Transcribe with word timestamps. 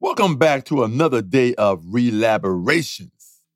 Welcome 0.00 0.36
back 0.36 0.64
to 0.66 0.84
another 0.84 1.22
day 1.22 1.54
of 1.54 1.82
relaborations. 1.84 3.08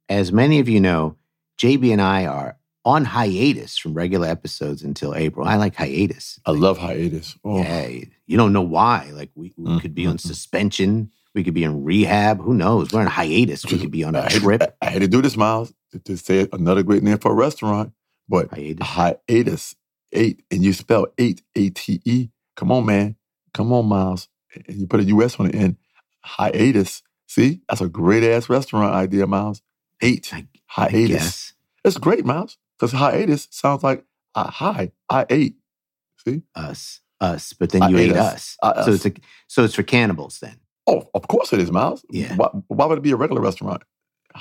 As 0.08 0.33
many 0.33 0.59
of 0.59 0.69
you 0.70 0.81
know, 0.81 1.16
JB 1.60 1.93
and 1.93 2.01
I 2.01 2.24
are 2.24 2.56
on 2.85 3.05
hiatus 3.05 3.77
from 3.77 3.93
regular 3.93 4.27
episodes 4.27 4.83
until 4.83 5.15
April. 5.15 5.47
I 5.47 5.57
like 5.57 5.75
hiatus. 5.77 6.41
I 6.47 6.53
love 6.53 6.79
hiatus. 6.79 7.37
Oh, 7.45 7.59
Yeah, 7.63 7.89
you 8.27 8.37
don't 8.39 8.55
know 8.55 8.63
why. 8.63 9.11
Like 9.13 9.31
we, 9.35 9.53
we 9.59 9.71
Mm, 9.73 9.83
could 9.83 9.95
be 9.95 10.07
on 10.07 10.15
mm, 10.15 10.17
mm. 10.17 10.27
suspension. 10.27 11.11
We 11.35 11.45
could 11.45 11.53
be 11.55 11.63
in 11.63 11.85
rehab. 11.85 12.41
Who 12.41 12.54
knows? 12.54 12.91
We're 12.91 13.01
on 13.03 13.07
hiatus. 13.07 13.67
We 13.67 13.79
could 13.79 13.91
be 13.91 14.03
on 14.04 14.15
a 14.15 14.27
trip. 14.31 14.63
I, 14.63 14.87
I 14.87 14.91
had 14.91 15.03
to 15.03 15.09
do 15.09 15.21
this, 15.21 15.37
Miles, 15.37 15.75
to, 15.93 15.99
to 16.00 16.16
say 16.16 16.48
another 16.54 16.82
great 16.82 17.02
name 17.02 17.18
for 17.18 17.32
a 17.32 17.34
restaurant. 17.34 17.93
But 18.29 18.50
Hiatus. 18.50 18.86
hiatus, 18.86 19.75
eight, 20.12 20.43
and 20.50 20.64
you 20.64 20.72
spell 20.72 21.07
eight, 21.18 21.43
A 21.54 21.68
T 21.68 22.00
E. 22.07 22.30
Come 22.57 22.72
on, 22.72 22.86
man. 22.86 23.16
Come 23.52 23.72
on, 23.75 23.86
Miles. 23.86 24.29
And 24.66 24.80
you 24.80 24.86
put 24.86 25.00
a 25.00 25.04
U 25.04 25.22
S 25.22 25.38
on 25.38 25.48
the 25.48 25.54
end. 25.54 25.77
Hiatus. 26.25 27.02
See, 27.27 27.61
that's 27.68 27.80
a 27.80 27.89
great 27.89 28.24
ass 28.24 28.48
restaurant 28.48 28.95
idea, 28.95 29.27
Miles. 29.27 29.62
Eight. 30.01 30.30
I, 30.33 30.38
I 30.77 30.88
hiatus. 30.88 31.09
guess 31.09 31.52
It's 31.84 31.98
great, 31.98 32.24
Miles, 32.24 32.59
because 32.78 32.92
hiatus 32.92 33.48
sounds 33.51 33.83
like 33.83 34.05
uh, 34.34 34.51
hi, 34.51 34.92
I 35.09 35.27
ate. 35.30 35.56
See? 36.25 36.42
us, 36.55 37.01
us. 37.20 37.52
But 37.52 37.70
then 37.70 37.83
I 37.83 37.88
you 37.88 37.98
ate 37.98 38.11
ate 38.11 38.16
us. 38.16 38.56
us. 38.62 38.84
So 38.87 38.92
it's 38.92 39.06
a, 39.06 39.12
so 39.48 39.64
it's 39.64 39.75
for 39.75 39.83
cannibals 39.83 40.38
then. 40.41 40.56
Oh, 40.87 41.09
of 41.14 41.28
course 41.28 41.52
it 41.52 41.61
is, 41.61 41.70
Miles. 41.70 42.05
Yeah. 42.11 42.34
Why, 42.37 42.48
why 42.69 42.87
would 42.87 42.98
it 42.98 43.02
be 43.02 43.12
a 43.12 43.16
regular 43.16 43.41
restaurant? 43.41 43.83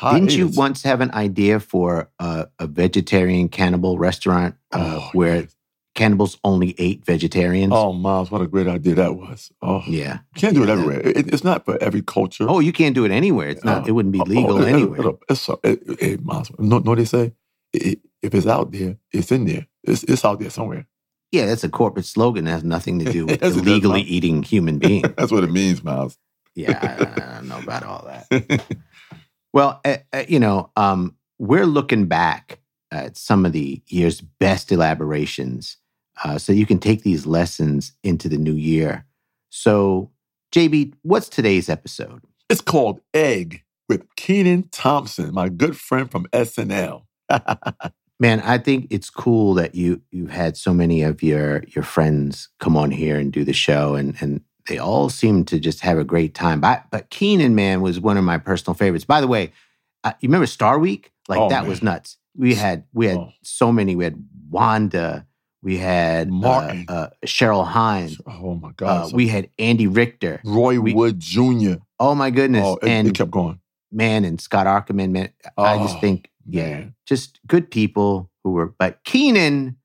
Didn't 0.02 0.36
you 0.36 0.48
once 0.50 0.84
have 0.84 1.02
an 1.02 1.12
idea 1.14 1.60
for 1.60 2.12
a, 2.20 2.48
a 2.60 2.68
vegetarian 2.68 3.50
cannibal 3.50 3.98
restaurant 3.98 4.56
uh, 4.72 5.00
Oh, 5.02 5.10
where 5.14 5.42
yes. 5.42 5.56
Cannibals 6.00 6.38
only 6.44 6.74
ate 6.78 7.06
vegetarians? 7.06 7.74
Oh, 7.76 7.94
Miles, 7.94 8.32
what 8.32 8.42
a 8.42 8.48
great 8.48 8.68
idea 8.68 8.96
that 8.96 9.16
was. 9.16 9.52
Oh, 9.62 9.84
yeah. 9.88 10.20
you 10.36 10.42
can't 10.42 10.56
do 10.56 10.64
it 10.64 10.70
everywhere. 10.70 11.02
It, 11.02 11.32
it's 11.34 11.44
not 11.44 11.66
for 11.66 11.78
every 11.84 12.02
culture. 12.02 12.46
Oh, 12.48 12.60
you 12.60 12.72
can't 12.74 12.96
do 12.96 13.06
it 13.06 13.12
anywhere. 13.12 13.50
It's 13.50 13.64
not. 13.64 13.84
Oh, 13.84 13.88
it 13.88 13.92
wouldn't 13.92 14.14
be 14.14 14.22
oh, 14.22 14.24
legal 14.24 14.58
oh, 14.58 14.62
it- 14.62 14.68
it- 14.68 14.74
anywhere. 14.74 15.08
it- 15.10 15.20
It's 15.30 15.50
it, 15.64 15.80
it, 16.02 16.26
Miles, 16.26 16.50
know, 16.58 16.80
know 16.80 16.92
what 16.92 16.98
they 16.98 17.06
say? 17.06 17.34
If 17.74 18.34
it's 18.34 18.48
out 18.48 18.72
there, 18.72 18.98
it's 19.12 19.32
in 19.32 19.46
there. 19.46 19.68
It's, 19.84 20.04
it's 20.04 20.26
out 20.26 20.40
there 20.40 20.50
somewhere. 20.50 20.88
Yeah, 21.32 21.46
that's 21.46 21.64
a 21.64 21.70
corporate 21.70 22.06
slogan. 22.06 22.48
It 22.48 22.52
has 22.52 22.64
nothing 22.64 23.00
to 23.00 23.12
do 23.12 23.26
with 23.28 23.42
Yes, 23.42 23.52
it 23.52 23.56
does, 23.56 23.68
illegally 23.68 24.02
eating 24.02 24.42
human 24.44 24.80
beings. 24.80 25.08
That's 25.18 25.32
what 25.32 25.44
it 25.44 25.52
means, 25.52 25.84
Miles. 25.84 26.18
yeah, 26.56 26.80
I, 26.82 27.22
I 27.22 27.36
don't 27.36 27.48
know 27.48 27.60
about 27.60 27.84
all 27.84 28.04
that. 28.10 28.66
Well, 29.54 29.82
uh, 29.84 29.98
uh, 30.14 30.24
you 30.28 30.40
know, 30.40 30.72
um, 30.76 31.16
we're 31.40 31.66
looking 31.66 32.06
back 32.06 32.60
at 32.92 33.18
some 33.18 33.46
of 33.48 33.52
the 33.52 33.82
year's 33.88 34.22
best 34.22 34.72
elaborations, 34.72 35.78
uh, 36.24 36.38
so 36.38 36.52
you 36.54 36.66
can 36.66 36.80
take 36.80 37.04
these 37.04 37.26
lessons 37.26 37.94
into 38.04 38.28
the 38.30 38.38
new 38.38 38.54
year. 38.54 39.06
So, 39.50 40.12
JB, 40.54 40.94
what's 41.04 41.30
today's 41.30 41.70
episode? 41.70 42.22
it's 42.50 42.62
called 42.62 43.00
Egg 43.14 43.64
with 43.88 44.04
Kenan 44.16 44.70
Thompson, 44.72 45.32
my 45.34 45.50
good 45.50 45.78
friend 45.78 46.10
from 46.10 46.26
SNL. 46.34 47.04
Man, 48.20 48.42
I 48.42 48.58
think 48.58 48.88
it's 48.90 49.10
cool 49.10 49.54
that 49.54 49.76
you 49.76 50.02
you've 50.12 50.32
had 50.32 50.58
so 50.58 50.74
many 50.74 51.04
of 51.04 51.22
your 51.24 51.64
your 51.70 51.84
friends 51.84 52.50
come 52.60 52.76
on 52.76 52.92
here 52.92 53.18
and 53.18 53.32
do 53.32 53.46
the 53.46 53.54
show, 53.54 53.96
and 53.96 54.16
and 54.20 54.42
they 54.68 54.78
all 54.78 55.10
seem 55.10 55.46
to 55.46 55.60
just 55.60 55.80
have 55.82 55.98
a 55.98 56.04
great 56.04 56.34
time. 56.34 56.60
But 56.60 56.84
but 56.92 57.10
Kenan, 57.12 57.56
man, 57.56 57.82
was 57.82 58.00
one 58.00 58.18
of 58.18 58.24
my 58.26 58.38
personal 58.38 58.74
favorites. 58.76 59.06
By 59.06 59.22
the 59.22 59.28
way, 59.28 59.54
uh, 60.04 60.12
you 60.20 60.28
remember 60.28 60.48
Star 60.48 60.80
Week? 60.80 61.12
Like 61.30 61.40
Oh, 61.40 61.50
that 61.50 61.62
man. 61.62 61.70
was 61.70 61.82
nuts. 61.82 62.18
We 62.36 62.56
had 62.56 62.84
we 62.94 63.08
had 63.08 63.18
Oh. 63.18 63.32
so 63.42 63.72
many. 63.72 63.96
We 63.96 64.04
had 64.04 64.22
Wanda. 64.50 65.26
We 65.62 65.78
had 65.78 66.28
uh, 66.30 66.32
Martin. 66.32 66.86
uh, 66.88 67.08
Cheryl 67.26 67.66
Hines. 67.68 68.20
oh, 68.26 68.56
my 68.56 68.70
Uh, 68.70 68.74
God. 68.78 69.14
we 69.14 69.28
had 69.28 69.50
Andy 69.60 69.88
Richter. 69.88 70.40
Roy 70.46 70.80
we- 70.80 70.94
Wood 70.94 71.20
Jr. 71.20 71.74
Oh 72.00 72.16
my 72.16 72.30
goodness! 72.32 72.64
Oh, 72.66 72.78
it, 72.82 72.88
and 72.88 73.08
it 73.10 73.16
kept 73.16 73.32
going. 73.32 73.60
man 73.92 74.24
and 74.24 74.40
Scott 74.40 74.68
Aukerman, 74.68 75.12
man. 75.12 75.30
I 75.58 75.78
just 75.80 75.98
Oh, 75.98 76.00
think, 76.00 76.30
yeah, 76.48 76.70
man. 76.70 76.96
just 77.06 77.40
good 77.46 77.70
people 77.72 78.32
who 78.44 78.52
were. 78.52 78.74
But 78.80 79.04
Kenan, 79.04 79.76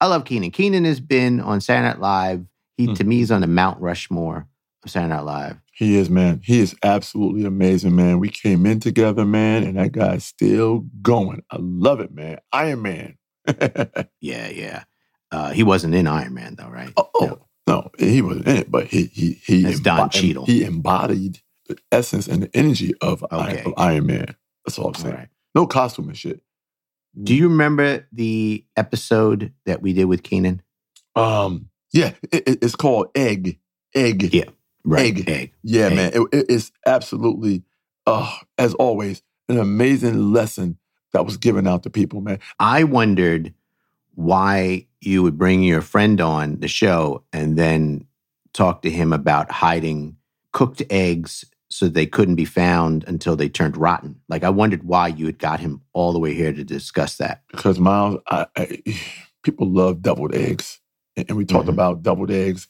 I 0.00 0.08
love 0.08 0.26
Kenan. 0.26 0.50
Kenan 0.50 0.84
has 0.84 1.00
been 1.00 1.40
on 1.40 1.62
Saturday 1.62 1.88
Night 1.88 2.00
Live. 2.00 2.44
He 2.76 2.92
to 2.94 3.02
me 3.04 3.20
is 3.22 3.30
on 3.32 3.40
the 3.40 3.46
Mount 3.46 3.80
Rushmore 3.80 4.46
of 4.84 4.90
Saturday 4.90 5.14
Night 5.14 5.24
Live. 5.24 5.56
He 5.72 5.96
is, 5.96 6.10
man. 6.10 6.42
He 6.44 6.60
is 6.60 6.76
absolutely 6.82 7.44
amazing, 7.46 7.96
man. 7.96 8.18
We 8.18 8.28
came 8.28 8.66
in 8.66 8.78
together, 8.80 9.24
man, 9.24 9.62
and 9.64 9.78
that 9.78 9.92
guy's 9.92 10.24
still 10.26 10.84
going. 11.00 11.42
I 11.50 11.56
love 11.60 12.00
it, 12.00 12.12
man. 12.12 12.38
Iron 12.52 12.82
Man. 12.82 13.16
Yeah, 14.20 14.48
yeah. 14.48 14.84
Uh, 15.30 15.50
he 15.52 15.62
wasn't 15.62 15.94
in 15.94 16.06
Iron 16.06 16.34
Man 16.34 16.54
though, 16.56 16.68
right? 16.68 16.92
oh, 16.96 17.10
No. 17.20 17.38
no, 17.66 17.90
he 17.98 18.22
wasn't 18.22 18.46
in 18.48 18.56
it, 18.56 18.70
but 18.70 18.86
he 18.86 19.04
he 19.04 19.32
he, 19.44 19.62
That's 19.62 19.80
Don 19.80 20.08
Cheadle. 20.10 20.46
he 20.46 20.64
embodied 20.64 21.40
the 21.66 21.76
essence 21.92 22.26
and 22.26 22.44
the 22.44 22.50
energy 22.56 22.94
of, 23.02 23.24
Iron, 23.30 23.66
of 23.66 23.74
Iron 23.76 24.06
Man. 24.06 24.34
That's 24.64 24.78
all 24.78 24.88
I'm 24.88 24.94
saying. 24.94 25.14
right. 25.14 25.28
No 25.54 25.66
costume 25.66 26.08
and 26.08 26.16
shit. 26.16 26.40
Do 27.22 27.34
you 27.34 27.48
remember 27.48 28.06
the 28.12 28.64
episode 28.76 29.52
that 29.66 29.82
we 29.82 29.92
did 29.92 30.04
with 30.06 30.22
Kenan? 30.22 30.62
Um, 31.16 31.68
yeah, 31.92 32.12
it, 32.32 32.46
it- 32.48 32.58
it's 32.64 32.76
called 32.76 33.08
Egg. 33.14 33.58
Egg. 33.94 34.32
Yeah. 34.32 34.44
Right. 34.84 35.06
Egg. 35.18 35.28
Egg. 35.28 35.52
Yeah, 35.62 35.86
Egg. 35.86 35.96
man. 35.96 36.12
It, 36.14 36.20
it- 36.32 36.46
it's 36.48 36.72
absolutely, 36.86 37.64
uh, 38.06 38.34
as 38.56 38.72
always, 38.74 39.22
an 39.48 39.58
amazing 39.58 40.32
lesson 40.32 40.78
that 41.12 41.24
was 41.24 41.36
given 41.38 41.66
out 41.66 41.82
to 41.84 41.90
people, 41.90 42.20
man. 42.20 42.38
I 42.60 42.84
wondered 42.84 43.52
why 44.14 44.86
you 45.00 45.22
would 45.22 45.38
bring 45.38 45.62
your 45.62 45.80
friend 45.80 46.20
on 46.20 46.60
the 46.60 46.68
show 46.68 47.22
and 47.32 47.56
then 47.56 48.06
talk 48.52 48.82
to 48.82 48.90
him 48.90 49.12
about 49.12 49.50
hiding 49.50 50.16
cooked 50.52 50.82
eggs 50.90 51.44
so 51.70 51.86
they 51.86 52.06
couldn't 52.06 52.34
be 52.36 52.44
found 52.46 53.04
until 53.06 53.36
they 53.36 53.48
turned 53.48 53.76
rotten. 53.76 54.20
Like 54.28 54.42
I 54.42 54.48
wondered 54.50 54.84
why 54.84 55.08
you 55.08 55.26
had 55.26 55.38
got 55.38 55.60
him 55.60 55.82
all 55.92 56.12
the 56.12 56.18
way 56.18 56.34
here 56.34 56.52
to 56.52 56.64
discuss 56.64 57.16
that. 57.18 57.42
because 57.50 57.78
Miles, 57.78 58.20
I, 58.28 58.46
I, 58.56 58.82
people 59.44 59.68
love 59.68 60.00
deviled 60.02 60.34
eggs, 60.34 60.80
and, 61.16 61.30
we 61.36 61.44
talked 61.44 61.66
Mhm. 61.66 61.72
about 61.74 62.02
deviled 62.02 62.30
eggs. 62.30 62.66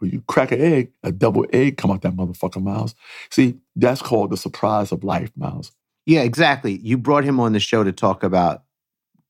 When 0.00 0.10
you 0.10 0.20
crack 0.28 0.52
an 0.52 0.60
egg, 0.60 0.92
a 1.02 1.10
double 1.10 1.46
egg 1.52 1.78
come 1.78 1.90
out 1.90 2.02
that 2.02 2.14
motherfucker, 2.14 2.62
Miles. 2.62 2.94
See, 3.30 3.56
that's 3.76 4.02
called 4.02 4.30
the 4.30 4.36
surprise 4.36 4.92
of 4.92 5.02
life, 5.04 5.32
Miles. 5.36 5.72
Yeah, 6.04 6.20
exactly. 6.20 6.78
You 6.82 6.98
brought 6.98 7.24
him 7.24 7.40
on 7.40 7.52
the 7.52 7.60
show 7.60 7.82
to 7.82 7.92
talk 7.92 8.22
about 8.22 8.64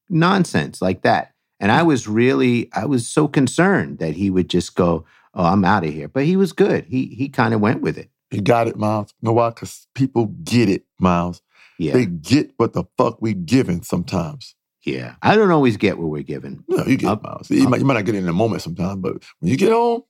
nonsense 0.08 0.82
like 0.82 1.02
that. 1.02 1.33
And 1.60 1.70
I 1.72 1.82
was 1.82 2.06
really 2.08 2.70
I 2.74 2.84
was 2.86 3.06
so 3.08 3.28
concerned 3.28 3.98
that 3.98 4.14
he 4.14 4.30
would 4.30 4.48
just 4.50 4.74
go, 4.74 5.04
"Oh, 5.34 5.44
I'm 5.44 5.64
out 5.64 5.84
of 5.84 5.92
here." 5.92 6.08
But 6.08 6.24
he 6.24 6.36
was 6.36 6.52
good. 6.52 6.84
He 6.86 7.06
he 7.06 7.28
kind 7.28 7.54
of 7.54 7.60
went 7.60 7.80
with 7.80 7.96
it. 7.96 8.10
He 8.30 8.40
got 8.40 8.66
it, 8.68 8.76
Miles. 8.76 9.14
You 9.20 9.26
know 9.28 9.32
why? 9.34 9.50
Because 9.50 9.86
people 9.94 10.26
get 10.42 10.68
it, 10.68 10.84
Miles. 10.98 11.40
Yeah. 11.78 11.92
They 11.92 12.06
get 12.06 12.52
what 12.56 12.72
the 12.72 12.84
fuck 12.98 13.20
we 13.22 13.34
giving 13.34 13.82
sometimes. 13.82 14.54
yeah. 14.84 15.14
I 15.22 15.34
don't 15.36 15.50
always 15.50 15.76
get 15.76 15.98
what 15.98 16.08
we're 16.08 16.22
given. 16.22 16.64
No, 16.68 16.84
you 16.84 16.96
get 16.96 17.08
Up- 17.10 17.20
it, 17.20 17.28
Miles. 17.28 17.50
You, 17.50 17.64
up. 17.64 17.70
might, 17.70 17.80
you 17.80 17.86
might 17.86 17.94
not 17.94 18.04
get 18.04 18.14
it 18.14 18.18
in 18.18 18.28
a 18.28 18.32
moment 18.32 18.62
sometimes, 18.62 19.00
but 19.00 19.12
when 19.40 19.50
you 19.50 19.56
get 19.56 19.72
home, 19.72 20.02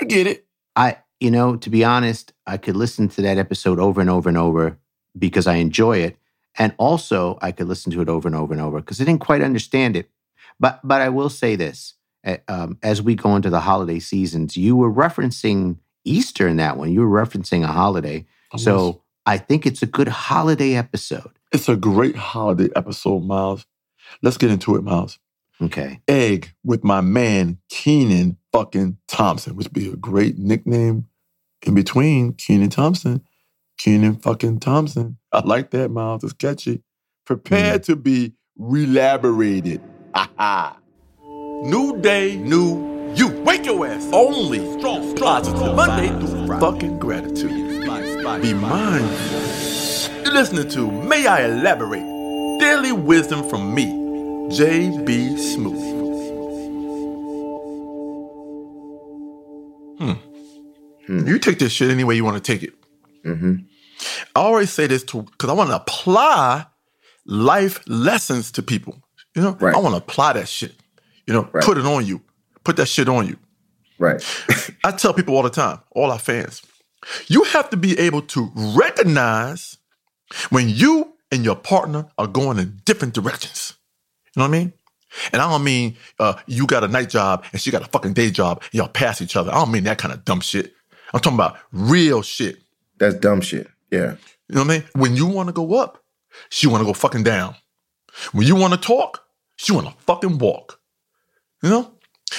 you 0.00 0.06
get 0.06 0.26
it. 0.26 0.46
I, 0.76 0.98
you 1.18 1.30
know, 1.30 1.56
to 1.56 1.70
be 1.70 1.84
honest, 1.84 2.32
I 2.46 2.56
could 2.58 2.76
listen 2.76 3.08
to 3.08 3.22
that 3.22 3.38
episode 3.38 3.78
over 3.78 4.00
and 4.00 4.08
over 4.10 4.28
and 4.28 4.38
over 4.38 4.78
because 5.18 5.46
I 5.46 5.54
enjoy 5.56 5.98
it, 5.98 6.16
and 6.58 6.74
also 6.78 7.38
I 7.42 7.52
could 7.52 7.68
listen 7.68 7.90
to 7.92 8.00
it 8.02 8.08
over 8.08 8.28
and 8.28 8.36
over 8.36 8.52
and 8.52 8.62
over 8.62 8.80
because 8.80 9.00
I 9.00 9.04
didn't 9.04 9.20
quite 9.20 9.42
understand 9.42 9.96
it. 9.96 10.10
But, 10.60 10.80
but 10.84 11.00
I 11.00 11.08
will 11.08 11.30
say 11.30 11.56
this: 11.56 11.94
eh, 12.24 12.36
um, 12.46 12.78
as 12.82 13.02
we 13.02 13.14
go 13.14 13.34
into 13.34 13.50
the 13.50 13.60
holiday 13.60 13.98
seasons, 13.98 14.56
you 14.56 14.76
were 14.76 14.92
referencing 14.92 15.78
Easter 16.04 16.46
in 16.46 16.58
that 16.58 16.76
one. 16.76 16.92
You 16.92 17.00
were 17.00 17.24
referencing 17.26 17.64
a 17.64 17.68
holiday, 17.68 18.26
so 18.56 19.02
I 19.26 19.38
think 19.38 19.66
it's 19.66 19.82
a 19.82 19.86
good 19.86 20.08
holiday 20.08 20.74
episode. 20.74 21.30
it's 21.52 21.68
a 21.68 21.76
great 21.76 22.16
holiday 22.16 22.68
episode, 22.76 23.24
Miles. 23.24 23.66
Let's 24.22 24.36
get 24.36 24.50
into 24.50 24.76
it, 24.76 24.82
Miles. 24.82 25.18
Okay, 25.62 26.00
egg 26.08 26.54
with 26.64 26.84
my 26.84 27.00
man 27.00 27.58
Kenan 27.68 28.36
fucking 28.52 28.98
Thompson, 29.08 29.56
which 29.56 29.66
would 29.66 29.72
be 29.74 29.88
a 29.90 29.96
great 29.96 30.38
nickname 30.38 31.06
in 31.66 31.74
between 31.74 32.32
Kenan 32.32 32.70
Thompson, 32.70 33.22
Kenan 33.78 34.16
fucking 34.16 34.60
Thompson. 34.60 35.18
I 35.32 35.40
like 35.40 35.70
that, 35.70 35.90
Miles. 35.90 36.24
It's 36.24 36.32
catchy. 36.32 36.82
Prepare 37.26 37.78
to 37.80 37.96
be 37.96 38.32
relaborated. 38.56 39.80
Ha 40.14 40.30
ha. 40.38 40.76
New 41.62 42.00
day, 42.00 42.36
new 42.36 43.12
you. 43.14 43.28
Wake 43.44 43.66
your 43.66 43.86
ass. 43.86 44.08
Only 44.12 44.58
strong, 44.78 45.14
positive 45.16 45.74
Monday 45.74 46.08
through 46.08 46.46
Friday. 46.46 46.60
Fucking 46.60 46.98
gratitude. 46.98 47.84
Be 48.42 48.54
mindful. 48.54 50.22
You're 50.24 50.32
listening 50.34 50.68
to 50.70 50.90
May 50.90 51.26
I 51.26 51.44
Elaborate? 51.44 52.02
Daily 52.60 52.92
wisdom 52.92 53.48
from 53.48 53.74
me, 53.74 53.86
J.B. 54.54 55.34
Smoove. 55.36 55.98
Hmm. 59.98 60.12
Hmm. 61.06 61.26
You 61.26 61.38
take 61.38 61.58
this 61.58 61.72
shit 61.72 61.90
any 61.90 62.04
way 62.04 62.14
you 62.14 62.24
want 62.24 62.42
to 62.42 62.52
take 62.52 62.62
it. 62.62 62.74
Mm-hmm. 63.24 63.54
I 64.36 64.40
always 64.40 64.70
say 64.70 64.86
this 64.86 65.02
to 65.04 65.22
because 65.22 65.50
I 65.50 65.52
want 65.52 65.70
to 65.70 65.76
apply 65.76 66.66
life 67.26 67.80
lessons 67.86 68.52
to 68.52 68.62
people. 68.62 69.02
You 69.34 69.42
know, 69.42 69.56
Right. 69.60 69.74
I 69.74 69.78
want 69.78 69.92
to 69.94 69.98
apply 69.98 70.32
that 70.34 70.48
shit. 70.48 70.74
You 71.26 71.34
know, 71.34 71.48
Right. 71.52 71.64
put 71.64 71.78
it 71.78 71.86
on 71.86 72.06
you. 72.06 72.20
Put 72.64 72.76
that 72.76 72.86
shit 72.86 73.08
on 73.08 73.26
you. 73.26 73.36
Right. 73.98 74.22
I 74.84 74.92
tell 74.92 75.12
people 75.14 75.36
all 75.36 75.42
the 75.42 75.50
time, 75.50 75.78
all 75.92 76.10
our 76.10 76.18
fans, 76.18 76.62
You 77.28 77.44
have 77.44 77.70
to 77.70 77.76
be 77.78 77.98
able 77.98 78.20
to 78.22 78.50
recognize 78.54 79.78
when 80.50 80.68
you 80.68 81.14
and 81.32 81.44
your 81.44 81.56
partner 81.56 82.06
are 82.18 82.26
going 82.26 82.58
in 82.58 82.80
different 82.84 83.14
directions. 83.14 83.74
You 84.34 84.40
know 84.42 84.48
what 84.48 84.54
I 84.54 84.58
mean? 84.58 84.72
And 85.32 85.40
I 85.42 85.50
don't 85.50 85.64
mean 85.64 85.96
uh, 86.18 86.34
you 86.46 86.66
got 86.66 86.84
a 86.84 86.88
night 86.88 87.08
job 87.08 87.44
and 87.52 87.60
she 87.60 87.70
got 87.70 87.82
a 87.82 87.86
fucking 87.90 88.12
day 88.12 88.30
job 88.30 88.62
and 88.64 88.74
y'all 88.74 88.88
pass 88.88 89.20
each 89.22 89.34
other. 89.34 89.50
I 89.50 89.54
don't 89.54 89.72
mean 89.72 89.84
that 89.84 89.98
kind 89.98 90.12
of 90.12 90.24
dumb 90.24 90.40
shit. 90.40 90.74
I'm 91.12 91.20
talking 91.20 91.36
about 91.38 91.56
real 91.72 92.22
shit. 92.22 92.58
That's 92.98 93.14
dumb 93.16 93.40
shit. 93.40 93.68
Yeah. 93.90 94.16
You 94.48 94.56
know 94.56 94.62
what 94.64 94.70
I 94.70 94.78
mean? 94.78 94.84
When 94.94 95.16
you 95.16 95.26
want 95.26 95.48
to 95.48 95.52
go 95.52 95.74
up, 95.74 96.04
she 96.50 96.66
want 96.66 96.82
to 96.82 96.84
go 96.84 96.92
fucking 96.92 97.24
down. 97.24 97.56
When 98.32 98.46
you 98.46 98.56
want 98.56 98.72
to 98.74 98.78
talk, 98.80 99.24
she 99.56 99.72
want 99.72 99.86
to 99.86 99.94
fucking 100.04 100.38
walk. 100.38 100.80
You 101.62 101.70
know? 101.70 101.92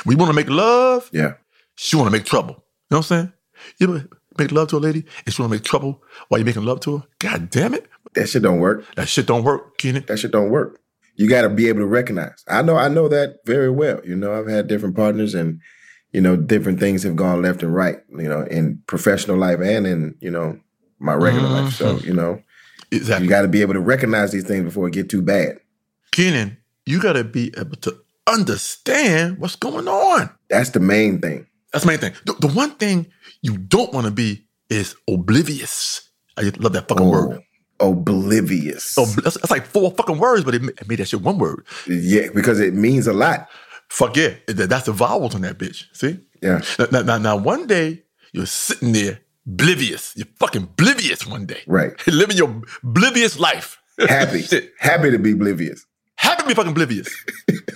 When 0.03 0.17
you 0.17 0.19
want 0.23 0.29
to 0.31 0.35
make 0.35 0.49
love, 0.49 1.09
Yeah. 1.13 1.33
she 1.75 1.95
want 1.95 2.07
to 2.07 2.11
make 2.11 2.25
trouble. 2.25 2.55
You 2.89 2.95
know 2.95 2.97
what 2.99 3.11
I'm 3.11 3.17
saying? 3.17 3.33
You 3.79 4.09
make 4.37 4.51
love 4.51 4.69
to 4.69 4.77
a 4.77 4.79
lady 4.79 5.05
and 5.25 5.33
she 5.33 5.41
want 5.41 5.51
to 5.51 5.55
make 5.57 5.63
trouble 5.63 6.01
while 6.27 6.39
you're 6.39 6.45
making 6.45 6.65
love 6.65 6.79
to 6.81 6.97
her? 6.97 7.03
God 7.19 7.49
damn 7.49 7.73
it. 7.73 7.87
That 8.13 8.27
shit 8.27 8.41
don't 8.43 8.59
work. 8.59 8.85
That 8.95 9.07
shit 9.07 9.25
don't 9.27 9.43
work, 9.43 9.77
Kenan. 9.77 10.05
That 10.07 10.17
shit 10.17 10.31
don't 10.31 10.49
work. 10.49 10.79
You 11.15 11.29
got 11.29 11.43
to 11.43 11.49
be 11.49 11.67
able 11.67 11.79
to 11.81 11.85
recognize. 11.85 12.43
I 12.47 12.61
know. 12.61 12.75
I 12.77 12.87
know 12.87 13.07
that 13.07 13.37
very 13.45 13.69
well. 13.69 14.01
You 14.03 14.15
know, 14.15 14.33
I've 14.37 14.47
had 14.47 14.67
different 14.67 14.95
partners, 14.95 15.35
and 15.35 15.59
you 16.11 16.19
know, 16.21 16.35
different 16.35 16.79
things 16.79 17.03
have 17.03 17.15
gone 17.15 17.41
left 17.41 17.61
and 17.63 17.73
right. 17.75 17.97
You 18.09 18.27
know, 18.27 18.41
in 18.43 18.81
professional 18.87 19.37
life 19.37 19.59
and 19.61 19.85
in 19.85 20.15
you 20.19 20.31
know 20.31 20.59
my 20.99 21.13
regular 21.13 21.47
life. 21.47 21.73
So 21.73 21.95
mm-hmm. 21.95 22.07
you 22.07 22.13
know, 22.13 22.41
Exactly. 22.91 23.25
you 23.25 23.29
got 23.29 23.43
to 23.43 23.47
be 23.47 23.61
able 23.61 23.73
to 23.75 23.79
recognize 23.81 24.31
these 24.31 24.45
things 24.45 24.63
before 24.63 24.87
it 24.87 24.93
get 24.93 25.09
too 25.09 25.21
bad. 25.21 25.59
Kenan, 26.11 26.57
you 26.85 27.01
got 27.01 27.13
to 27.13 27.23
be 27.23 27.53
able 27.57 27.77
to 27.77 27.97
understand 28.27 29.37
what's 29.39 29.55
going 29.55 29.87
on. 29.87 30.29
That's 30.49 30.71
the 30.71 30.79
main 30.79 31.19
thing. 31.19 31.47
That's 31.71 31.85
the 31.85 31.91
main 31.91 31.99
thing. 31.99 32.13
The, 32.25 32.33
the 32.33 32.47
one 32.47 32.71
thing 32.71 33.07
you 33.41 33.57
don't 33.57 33.93
want 33.93 34.05
to 34.05 34.11
be 34.11 34.45
is 34.69 34.95
oblivious. 35.09 36.09
I 36.37 36.43
just 36.43 36.59
love 36.59 36.73
that 36.73 36.87
fucking 36.87 37.05
oh, 37.05 37.09
word. 37.09 37.43
Oh, 37.79 37.91
oblivious. 37.91 38.83
So 38.83 39.05
that's, 39.05 39.35
that's 39.37 39.51
like 39.51 39.65
four 39.65 39.91
fucking 39.91 40.17
words, 40.17 40.43
but 40.43 40.55
it, 40.55 40.63
it 40.63 40.87
made 40.87 40.99
that 40.99 41.07
shit 41.07 41.21
one 41.21 41.37
word. 41.37 41.65
yeah, 41.87 42.27
because 42.33 42.59
it 42.59 42.73
means 42.73 43.07
a 43.07 43.13
lot. 43.13 43.47
Fuck 43.89 44.15
yeah. 44.15 44.35
That's 44.47 44.85
the 44.85 44.93
vowels 44.93 45.35
on 45.35 45.41
that 45.41 45.57
bitch. 45.57 45.85
See? 45.93 46.19
Yeah. 46.41 46.61
Now, 46.79 46.85
now, 46.91 47.01
now, 47.01 47.17
now 47.17 47.37
one 47.37 47.67
day 47.67 48.03
you're 48.31 48.45
sitting 48.45 48.93
there 48.93 49.19
oblivious. 49.45 50.13
You're 50.15 50.27
fucking 50.39 50.63
oblivious 50.63 51.25
one 51.27 51.45
day. 51.45 51.61
Right. 51.67 51.93
Living 52.07 52.37
your 52.37 52.61
oblivious 52.83 53.39
life. 53.39 53.81
Happy. 53.99 54.43
Happy 54.79 55.11
to 55.11 55.19
be 55.19 55.31
oblivious. 55.33 55.85
Happy 56.21 56.43
to 56.43 56.47
be 56.49 56.53
fucking 56.53 56.71
oblivious. 56.71 57.09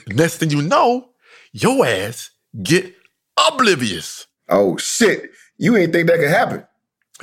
Next 0.07 0.37
thing 0.37 0.51
you 0.51 0.61
know, 0.61 1.09
your 1.51 1.83
ass 1.83 2.29
get 2.61 2.95
oblivious. 3.51 4.27
Oh 4.47 4.77
shit. 4.77 5.31
You 5.57 5.75
ain't 5.75 5.91
think 5.91 6.07
that 6.07 6.19
could 6.19 6.29
happen. 6.29 6.63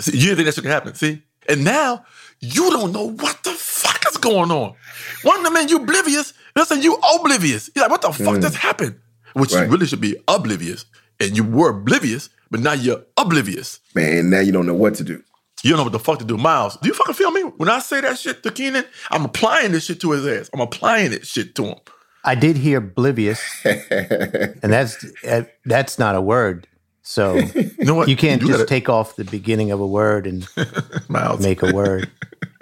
See, 0.01 0.19
you 0.19 0.27
didn't 0.27 0.37
think 0.39 0.47
that 0.47 0.55
shit 0.57 0.65
could 0.65 0.73
happen. 0.73 0.95
See? 0.95 1.23
And 1.49 1.63
now 1.65 2.05
you 2.41 2.71
don't 2.71 2.91
know 2.91 3.09
what 3.11 3.41
the 3.45 3.53
fuck 3.53 4.03
is 4.11 4.17
going 4.17 4.51
on. 4.51 4.75
One 5.23 5.43
minute 5.45 5.71
you 5.71 5.77
oblivious, 5.77 6.35
listen, 6.57 6.83
you 6.83 6.99
oblivious. 7.15 7.71
You're 7.73 7.85
like, 7.85 7.93
what 7.93 8.03
the 8.03 8.13
fuck 8.13 8.39
mm. 8.39 8.43
just 8.43 8.57
happened? 8.57 8.99
Which 9.35 9.53
Right. 9.53 9.67
you 9.67 9.71
really 9.71 9.87
should 9.87 10.01
be 10.01 10.17
oblivious. 10.27 10.87
And 11.21 11.37
you 11.37 11.45
were 11.45 11.71
oblivious, 11.71 12.31
but 12.51 12.59
now 12.59 12.73
you're 12.73 13.05
oblivious. 13.17 13.79
Man, 13.95 14.29
now 14.29 14.41
you 14.41 14.51
don't 14.51 14.67
know 14.67 14.75
what 14.75 14.97
to 14.97 15.05
do. 15.05 15.23
You 15.63 15.71
don't 15.71 15.79
know 15.79 15.85
what 15.85 15.93
the 15.93 15.99
fuck 15.99 16.19
to 16.19 16.25
do. 16.25 16.37
Miles, 16.37 16.77
do 16.79 16.89
you 16.89 16.95
fucking 16.95 17.15
feel 17.15 17.31
me? 17.31 17.43
When 17.43 17.69
I 17.69 17.79
say 17.79 18.01
that 18.01 18.19
shit 18.19 18.43
to 18.43 18.51
Kenan, 18.51 18.85
I'm 19.11 19.25
applying 19.25 19.73
this 19.73 19.85
shit 19.85 20.01
to 20.01 20.11
his 20.13 20.27
ass. 20.27 20.51
I'm 20.53 20.61
applying 20.61 21.13
it 21.13 21.27
shit 21.27 21.55
to 21.57 21.65
him. 21.67 21.79
I 22.25 22.35
did 22.35 22.57
hear 22.57 22.79
oblivious, 22.79 23.41
and 23.65 24.73
that's 24.73 25.05
uh, 25.25 25.43
that's 25.65 25.99
not 25.99 26.15
a 26.15 26.21
word. 26.21 26.67
So 27.03 27.35
You 27.55 27.71
know 27.85 27.95
what? 27.95 28.09
you 28.09 28.17
can't 28.17 28.41
do 28.41 28.47
just 28.47 28.59
gotta- 28.59 28.69
take 28.69 28.89
off 28.89 29.17
the 29.17 29.25
beginning 29.25 29.73
of 29.73 29.81
a 29.81 29.87
word 29.87 30.27
and 30.27 30.47
Miles. 31.09 31.41
make 31.41 31.63
a 31.63 31.73
word. 31.73 32.09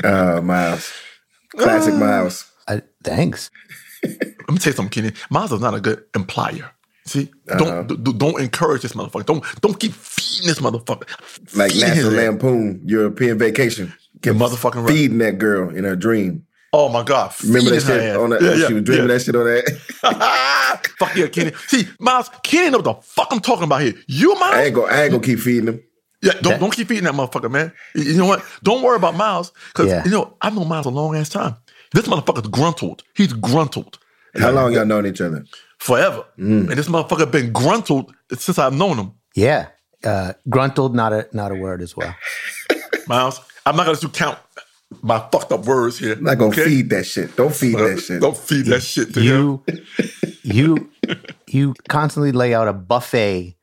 Uh 0.02 0.41
Miles. 0.43 0.91
Classic 1.56 1.94
Miles. 1.94 2.50
I, 2.69 2.81
thanks. 3.05 3.50
Let 4.02 4.19
me 4.50 4.58
tell 4.58 4.73
you 4.73 4.76
something, 4.76 4.88
Kenan. 4.88 5.12
Miles 5.29 5.52
is 5.52 5.61
not 5.61 5.75
a 5.75 5.81
good 5.81 6.11
implier. 6.12 6.70
See, 7.11 7.29
uh-huh. 7.49 7.59
don't 7.59 8.05
d- 8.05 8.12
don't 8.12 8.41
encourage 8.41 8.83
this 8.83 8.93
motherfucker. 8.93 9.27
Don't 9.27 9.45
don't 9.61 9.81
keep 9.81 9.93
feeding 9.93 10.47
this 10.47 10.61
motherfucker. 10.61 11.09
Like 11.57 11.73
Feeding 11.73 11.89
National. 11.89 12.12
Lampoon, 12.12 12.81
European 12.85 13.37
vacation. 13.37 13.93
You're 14.25 14.37
motherfucking 14.37 14.85
right. 14.85 14.95
Feeding 14.95 15.19
that 15.19 15.39
girl 15.39 15.75
in 15.75 15.83
her 15.83 15.97
dream. 15.97 16.47
Oh 16.73 16.89
my 16.89 17.03
god! 17.03 17.35
Remember 17.43 17.71
that 17.71 17.81
shit 17.81 18.01
ass. 18.01 18.17
on 18.17 18.31
that? 18.31 18.43
Yeah, 18.43 18.55
yeah, 18.55 18.67
she 18.69 18.75
was 18.75 18.85
dreaming 18.85 19.09
yeah. 19.09 19.15
that 19.15 19.23
shit 19.23 19.35
on 19.35 19.45
that. 19.45 20.87
fuck 21.01 21.17
yeah, 21.17 21.27
Kenny. 21.27 21.51
See, 21.67 21.89
Miles, 21.99 22.31
Kenny 22.45 22.71
know 22.71 22.79
what 22.79 22.85
the 22.85 22.95
fuck 23.03 23.27
I'm 23.33 23.41
talking 23.41 23.65
about 23.65 23.81
here. 23.81 23.95
You, 24.07 24.33
Miles? 24.37 24.55
I 24.55 24.62
ain't 24.67 24.75
gonna, 24.77 24.93
I 24.93 25.03
ain't 25.03 25.11
gonna 25.11 25.25
keep 25.25 25.41
feeding 25.41 25.67
him. 25.67 25.83
yeah, 26.23 26.35
don't, 26.43 26.61
don't 26.61 26.73
keep 26.73 26.87
feeding 26.87 27.03
that 27.05 27.15
motherfucker, 27.15 27.51
man. 27.51 27.73
You 27.97 28.03
you 28.05 28.19
know 28.19 28.27
what? 28.27 28.45
Don't 28.62 28.83
worry 28.83 28.95
about 28.95 29.17
Miles. 29.17 29.51
Because, 29.73 29.89
Yeah. 29.89 30.05
you 30.05 30.12
know, 30.12 30.37
I've 30.43 30.55
known 30.55 30.69
Miles 30.69 30.87
a 30.87 30.91
long 30.91 31.17
ass 31.17 31.29
time. 31.29 31.57
This 31.93 32.07
motherfucker's 32.07 32.47
gruntled. 32.47 33.03
He's 33.17 33.33
gruntled 33.33 33.99
How 34.39 34.53
long 34.53 34.73
y'all 34.73 34.87
known 34.87 35.07
each 35.07 35.21
other? 35.21 35.45
Forever. 35.81 36.25
Mm. 36.38 36.69
And 36.69 36.79
this 36.79 36.88
motherfucker 36.88 37.31
been 37.31 37.53
gruntled 37.53 38.15
since 38.32 38.59
I've 38.59 38.75
known 38.75 38.99
him. 38.99 39.12
Yeah, 39.35 39.69
uh, 40.05 40.35
gruntled, 40.49 40.94
not 40.94 41.12
a 41.12 41.29
not 41.32 41.50
a 41.50 41.55
word 41.55 41.82
as 41.82 41.97
well. 41.97 42.15
Miles, 43.09 43.41
I'm 43.67 43.77
not 43.77 43.87
going 43.87 43.97
to 43.99 44.09
count 44.09 44.38
my 45.03 45.19
fucked 45.32 45.53
up 45.53 45.67
words 45.67 45.99
here. 45.99 46.15
I'm 46.15 46.25
not 46.25 46.38
gonna 46.38 46.50
okay? 46.53 46.65
feed 46.65 46.91
that 46.91 47.05
shit. 47.06 47.37
Don't 47.37 47.55
feed 47.55 47.77
Uh, 47.77 47.88
that 47.88 48.00
shit. 48.00 48.21
Don't 48.21 48.37
feed 48.37 48.67
that 48.67 48.82
shit 48.82 49.15
to 49.15 49.21
him. 49.21 49.27
You 49.27 49.65
you 50.43 50.91
you 51.47 51.75
constantly 51.88 52.33
lay 52.33 52.55
out 52.55 52.69
a 52.69 52.73
buffet 52.73 53.56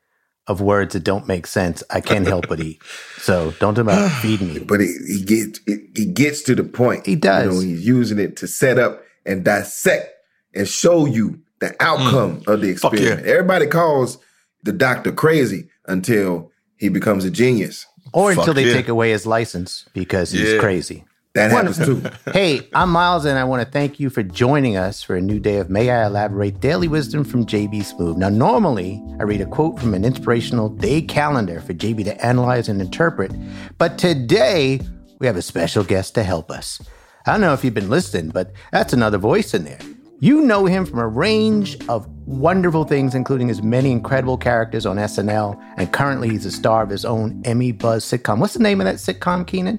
of 0.46 0.62
words 0.62 0.94
that 0.94 1.04
don't 1.04 1.28
make 1.28 1.46
sense. 1.46 1.82
I 1.90 2.00
can't 2.00 2.26
help 2.26 2.48
but 2.48 2.60
eat. 2.60 2.80
So 3.18 3.52
don't 3.60 3.74
talk 3.74 3.82
about 3.82 4.10
feeding 4.22 4.54
me. 4.54 4.60
But 4.60 4.80
he, 4.80 4.94
he 5.06 5.22
gets 5.22 5.60
it, 5.66 5.80
he 5.94 6.06
gets 6.06 6.42
to 6.44 6.54
the 6.54 6.64
point. 6.64 7.04
He 7.06 7.16
does. 7.16 7.46
You 7.46 7.52
know, 7.52 7.76
he's 7.76 7.86
using 7.86 8.18
it 8.18 8.36
to 8.38 8.46
set 8.46 8.78
up 8.78 9.02
and 9.26 9.44
dissect 9.44 10.10
and 10.54 10.66
show 10.66 11.04
you 11.04 11.40
the 11.60 11.74
outcome 11.80 12.42
of 12.46 12.60
the 12.60 12.74
Mm. 12.74 12.78
Fuck 12.80 12.92
yeah. 12.94 12.98
experiment. 13.00 13.26
Everybody 13.26 13.66
calls 13.66 14.18
the 14.64 14.72
doctor 14.72 15.12
crazy 15.12 15.68
until 15.86 16.50
he 16.76 16.88
becomes 16.88 17.24
a 17.24 17.30
genius. 17.30 17.86
Or 18.12 18.30
Fuck 18.32 18.38
until 18.42 18.54
they 18.54 18.66
yeah. 18.66 18.72
take 18.74 18.88
away 18.88 19.10
his 19.10 19.26
license 19.26 19.84
because 19.92 20.30
he's 20.30 20.52
Yeah. 20.52 20.58
crazy. 20.60 21.04
That 21.34 21.50
happens 21.50 21.78
too. 21.78 22.02
Hey, 22.32 22.62
I'm 22.74 22.90
Miles, 22.90 23.24
and 23.24 23.38
I 23.38 23.44
want 23.44 23.62
to 23.62 23.70
thank 23.70 24.00
you 24.00 24.08
for 24.10 24.22
joining 24.22 24.76
us 24.76 25.02
for 25.02 25.14
a 25.14 25.20
new 25.20 25.38
day 25.38 25.58
of 25.58 25.68
May 25.70 25.90
I 25.90 26.06
Elaborate 26.06 26.58
Daily 26.60 26.88
Wisdom 26.88 27.22
from 27.22 27.44
JB 27.46 27.80
Smoove. 27.82 28.16
Now, 28.16 28.28
normally 28.30 29.00
I 29.20 29.24
read 29.24 29.40
a 29.42 29.46
quote 29.46 29.78
from 29.78 29.94
an 29.94 30.04
inspirational 30.04 30.68
day 30.70 31.02
calendar 31.02 31.60
for 31.60 31.74
JB 31.74 32.04
to 32.06 32.26
analyze 32.26 32.68
and 32.68 32.80
interpret, 32.80 33.30
but 33.76 33.98
today 33.98 34.80
we 35.20 35.26
have 35.26 35.36
a 35.36 35.42
special 35.42 35.84
guest 35.84 36.14
to 36.14 36.22
help 36.24 36.50
us. 36.50 36.80
I 37.26 37.32
don't 37.32 37.42
know 37.42 37.52
if 37.52 37.62
you've 37.62 37.74
been 37.74 37.90
listening, 37.90 38.30
but 38.30 38.52
that's 38.72 38.92
another 38.94 39.18
voice 39.18 39.52
in 39.54 39.64
there. 39.64 39.78
You 40.20 40.40
know 40.40 40.66
him 40.66 40.84
from 40.84 40.98
a 40.98 41.06
range 41.06 41.76
of 41.88 42.08
wonderful 42.26 42.82
things, 42.82 43.14
including 43.14 43.46
his 43.46 43.62
many 43.62 43.92
incredible 43.92 44.36
characters 44.36 44.84
on 44.84 44.96
SNL, 44.96 45.56
and 45.76 45.92
currently 45.92 46.28
he's 46.28 46.44
a 46.44 46.50
star 46.50 46.82
of 46.82 46.90
his 46.90 47.04
own 47.04 47.40
Emmy 47.44 47.70
Buzz 47.70 48.04
sitcom. 48.04 48.40
What's 48.40 48.54
the 48.54 48.62
name 48.62 48.80
of 48.80 48.86
that 48.86 48.96
sitcom, 48.96 49.46
Kenan? 49.46 49.78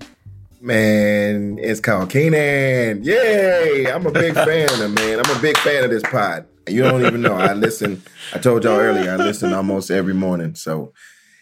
Man, 0.62 1.58
it's 1.60 1.81
called 1.81 2.10
Kenan. 2.10 3.03
Yay! 3.03 3.91
I'm 3.91 4.05
a 4.05 4.12
big 4.12 4.34
fan 4.34 4.81
of 4.81 4.91
man. 4.91 5.19
I'm 5.19 5.38
a 5.38 5.41
big 5.41 5.58
fan 5.58 5.84
of 5.84 5.89
this 5.89 6.03
pod. 6.03 6.46
You 6.69 6.84
don't 6.84 7.05
even 7.05 7.22
know. 7.22 7.34
I 7.34 7.51
listen. 7.51 8.01
I 8.34 8.38
told 8.38 8.63
y'all 8.63 8.79
earlier. 8.79 9.12
I 9.12 9.17
listen 9.17 9.51
almost 9.51 9.91
every 9.91 10.13
morning, 10.13 10.55
so 10.55 10.93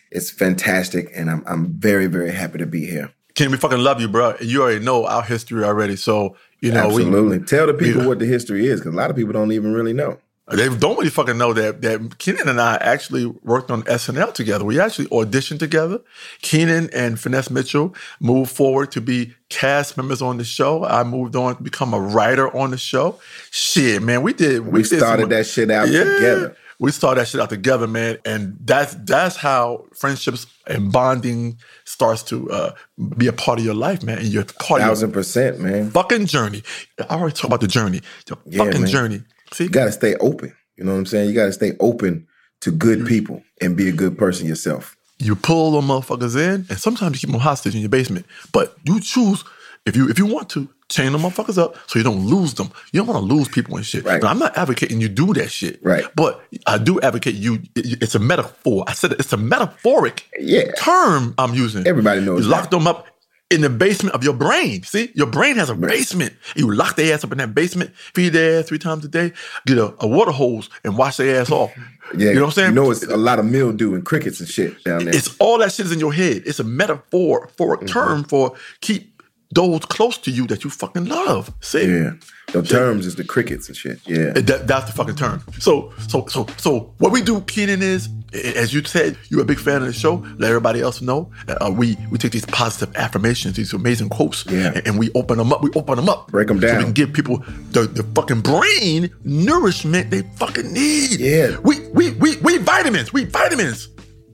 it's 0.09 0.31
fantastic, 0.31 1.11
and 1.13 1.29
I'm 1.29 1.43
I'm 1.45 1.79
very 1.79 2.07
very 2.07 2.31
happy 2.31 2.57
to 2.57 2.65
be 2.65 2.87
here. 2.87 3.11
Kenny, 3.37 3.51
we 3.51 3.57
fucking 3.57 3.77
love 3.77 4.01
you, 4.01 4.07
bro. 4.07 4.35
You 4.41 4.63
already 4.63 4.83
know 4.83 5.05
our 5.05 5.21
history 5.21 5.63
already. 5.63 5.95
So, 5.95 6.35
you 6.61 6.71
know, 6.71 6.87
we, 6.87 7.03
Absolutely. 7.03 7.39
Tell 7.39 7.67
the 7.67 7.73
people 7.73 8.01
we- 8.01 8.07
what 8.07 8.19
the 8.19 8.25
history 8.25 8.65
is, 8.67 8.79
because 8.79 8.93
a 8.93 8.97
lot 8.97 9.09
of 9.09 9.15
people 9.15 9.33
don't 9.33 9.51
even 9.51 9.73
really 9.73 9.93
know. 9.93 10.17
They 10.49 10.69
don't 10.69 10.97
really 10.97 11.09
fucking 11.09 11.37
know 11.37 11.51
that 11.51 11.81
that 11.81 12.19
Kenan 12.19 12.47
and 12.47 12.61
I 12.61 12.75
actually 12.77 13.25
worked 13.43 13.69
on 13.69 13.83
SNL 13.83 14.33
together. 14.33 14.63
We 14.63 14.79
actually 14.79 15.07
auditioned 15.07 15.59
together. 15.59 15.99
Kenan 16.41 16.89
and 16.93 17.19
Finesse 17.19 17.49
Mitchell 17.49 17.93
moved 18.21 18.49
forward 18.51 18.89
to 18.93 19.01
be 19.01 19.33
cast 19.49 19.97
members 19.97 20.21
on 20.21 20.37
the 20.37 20.45
show. 20.45 20.85
I 20.85 21.03
moved 21.03 21.35
on 21.35 21.57
to 21.57 21.63
become 21.63 21.93
a 21.93 21.99
writer 21.99 22.47
on 22.55 22.71
the 22.71 22.77
show. 22.77 23.19
Shit, 23.51 24.01
man, 24.01 24.21
we 24.21 24.31
did. 24.31 24.65
We, 24.65 24.83
did 24.83 24.99
started 24.99 25.23
some- 25.23 25.29
that 25.31 25.45
shit 25.47 25.69
out 25.69 25.89
Yeah. 25.89 26.05
together. 26.05 26.55
We 26.79 26.91
started 26.91 27.19
that 27.21 27.27
shit 27.27 27.41
out 27.41 27.49
together, 27.49 27.85
man, 27.87 28.19
and 28.23 28.55
that's 28.63 28.95
that's 29.03 29.35
how 29.35 29.83
friendships 29.95 30.47
and 30.65 30.93
bonding 30.93 31.57
starts 31.87 32.21
to 32.23 32.51
uh, 32.51 32.71
be 33.17 33.27
a 33.27 33.33
part 33.33 33.59
of 33.59 33.65
your 33.65 33.73
life, 33.73 34.03
man. 34.03 34.17
And 34.19 34.27
you're 34.27 34.43
part 34.43 34.81
Thousand 34.81 35.13
percent, 35.13 35.59
man. 35.59 35.89
fucking 35.91 36.25
journey. 36.25 36.61
I 36.99 37.15
already 37.15 37.33
talked 37.33 37.45
about 37.45 37.61
the 37.61 37.67
journey. 37.67 38.01
The 38.25 38.37
Yeah, 38.45 38.65
fucking 38.65 38.81
man. 38.81 38.89
journey. 38.89 39.23
See, 39.53 39.63
You 39.65 39.69
got 39.69 39.85
to 39.85 39.91
stay 39.93 40.15
open. 40.15 40.53
You 40.75 40.83
know 40.83 40.91
what 40.91 40.97
I'm 40.99 41.05
saying? 41.05 41.29
You 41.29 41.35
got 41.35 41.45
to 41.45 41.53
stay 41.53 41.71
open 41.79 42.27
to 42.61 42.71
good 42.71 42.99
Mm. 42.99 43.07
people 43.07 43.43
and 43.61 43.77
be 43.77 43.87
a 43.87 43.93
good 43.93 44.17
person 44.17 44.47
yourself. 44.47 44.95
you 45.19 45.35
pull 45.35 45.71
them 45.71 45.85
motherfuckers 45.87 46.35
in, 46.35 46.65
and 46.69 46.77
sometimes 46.77 47.15
you 47.15 47.27
keep 47.27 47.31
them 47.33 47.39
hostage 47.41 47.73
in 47.73 47.81
your 47.81 47.89
basement. 47.89 48.25
But 48.51 48.75
you 48.83 48.99
choose 48.99 49.43
if 49.85 49.95
you 49.95 50.09
if 50.09 50.19
you 50.19 50.25
want 50.27 50.49
to 50.51 50.69
chain 50.89 51.11
them 51.11 51.21
motherfuckers 51.21 51.57
up 51.57 51.75
so 51.87 51.99
you 51.99 52.03
don't 52.03 52.25
lose 52.25 52.53
them. 52.53 52.71
You 52.91 52.99
don't 53.01 53.07
want 53.07 53.27
to 53.27 53.33
lose 53.35 53.47
people 53.49 53.75
and 53.75 53.85
shit. 53.85 54.05
Right. 54.05 54.21
Now, 54.21 54.29
I'm 54.29 54.39
not 54.39 54.57
advocating 54.57 55.01
you 55.01 55.09
do 55.09 55.33
that 55.33 55.49
shit. 55.51 55.79
Right. 55.83 56.05
But 56.15 56.41
I 56.65 56.77
do 56.77 56.99
advocate 57.01 57.35
you. 57.35 57.55
it- 57.75 58.01
It's 58.01 58.15
a 58.15 58.19
metaphor. 58.19 58.85
I 58.87 58.93
said 58.93 59.11
it's 59.13 59.33
a 59.33 59.37
metaphoric 59.37 60.25
Yeah. 60.39 60.71
term 60.77 61.33
I'm 61.37 61.53
using. 61.53 61.85
Everybody 61.85 62.21
knows 62.21 62.45
You 62.45 62.49
lock 62.51 62.63
that. 62.63 62.71
them 62.71 62.87
up 62.87 63.05
in 63.49 63.61
the 63.61 63.69
basement 63.69 64.13
of 64.15 64.23
your 64.25 64.33
brain. 64.33 64.83
See, 64.83 65.09
your 65.13 65.27
brain 65.27 65.55
has 65.57 65.69
a 65.69 65.75
basement. 65.75 66.33
You 66.55 66.69
lock 66.73 66.95
their 66.97 67.13
ass 67.13 67.23
up 67.23 67.31
in 67.31 67.37
that 67.37 67.53
basement, 67.55 67.91
feed 68.13 68.33
their 68.33 68.59
ass 68.59 68.67
three 68.67 68.79
times 68.79 69.05
a 69.05 69.07
day, 69.07 69.31
get 69.65 69.77
a, 69.77 69.93
a 70.01 70.07
water 70.07 70.31
hose 70.31 70.69
and 70.83 70.97
wash 70.97 71.17
their 71.17 71.41
ass 71.41 71.51
off. 71.51 71.71
Yeah, 72.17 72.29
you 72.29 72.35
know 72.35 72.41
what 72.43 72.47
I'm 72.47 72.51
saying? 72.53 72.69
You 72.69 72.75
know, 72.75 72.91
it's 72.91 73.03
a 73.03 73.17
lot 73.17 73.37
of 73.37 73.43
mildew 73.43 73.93
and 73.93 74.05
crickets 74.05 74.39
and 74.39 74.47
shit 74.47 74.81
down 74.85 75.03
there. 75.03 75.13
It's 75.13 75.35
all 75.39 75.57
that 75.57 75.73
shit 75.73 75.87
is 75.87 75.91
in 75.91 75.99
your 75.99 76.13
head. 76.13 76.43
It's 76.45 76.57
a 76.57 76.63
metaphor 76.63 77.49
for 77.57 77.73
a 77.73 77.77
Mm-hmm. 77.79 77.85
term 77.87 78.23
for 78.23 78.53
keep 78.79 79.16
those 79.51 79.79
close 79.85 80.17
to 80.19 80.31
you 80.31 80.45
that 80.47 80.63
you 80.63 80.69
fucking 80.69 81.05
love. 81.05 81.53
See? 81.61 81.85
yeah, 81.87 82.11
the 82.51 82.61
terms 82.61 83.05
is 83.05 83.15
the 83.15 83.23
crickets 83.23 83.67
and 83.67 83.77
shit. 83.77 83.99
Yeah, 84.05 84.31
That, 84.33 84.67
that's 84.67 84.85
the 84.85 84.91
fucking 84.91 85.15
term. 85.15 85.41
So, 85.59 85.93
so, 86.07 86.25
so, 86.27 86.45
so, 86.57 86.93
what 86.97 87.11
we 87.11 87.21
do, 87.21 87.41
Kenan, 87.41 87.81
is 87.81 88.09
as 88.33 88.73
you 88.73 88.83
said, 88.83 89.17
you're 89.29 89.41
a 89.41 89.45
big 89.45 89.57
fan 89.57 89.77
of 89.77 89.87
the 89.87 89.93
show. 89.93 90.15
Let 90.37 90.49
everybody 90.49 90.81
else 90.81 91.01
know. 91.01 91.31
Uh, 91.47 91.71
we 91.73 91.95
we 92.11 92.17
take 92.17 92.33
these 92.33 92.45
positive 92.45 92.93
affirmations, 92.97 93.55
these 93.55 93.71
amazing 93.71 94.09
quotes, 94.09 94.45
Yeah. 94.45 94.73
and, 94.75 94.85
and 94.87 94.99
we 94.99 95.09
open 95.15 95.37
them 95.37 95.53
up. 95.53 95.63
We 95.63 95.69
open 95.75 95.95
them 95.95 96.09
up, 96.09 96.27
break 96.29 96.49
them 96.49 96.59
down. 96.59 96.77
we 96.77 96.83
can 96.83 96.93
give 96.93 97.13
people 97.13 97.37
the, 97.71 97.83
the 97.87 98.03
fucking 98.15 98.41
brain 98.41 99.09
nourishment 99.23 100.11
they 100.11 100.23
fucking 100.35 100.71
need. 100.73 101.19
Yeah. 101.21 101.57
we 101.59 101.87
we 101.89 102.11
we 102.15 102.35
we 102.37 102.57
vitamins. 102.57 103.13
We 103.13 103.23
vitamins. 103.25 103.87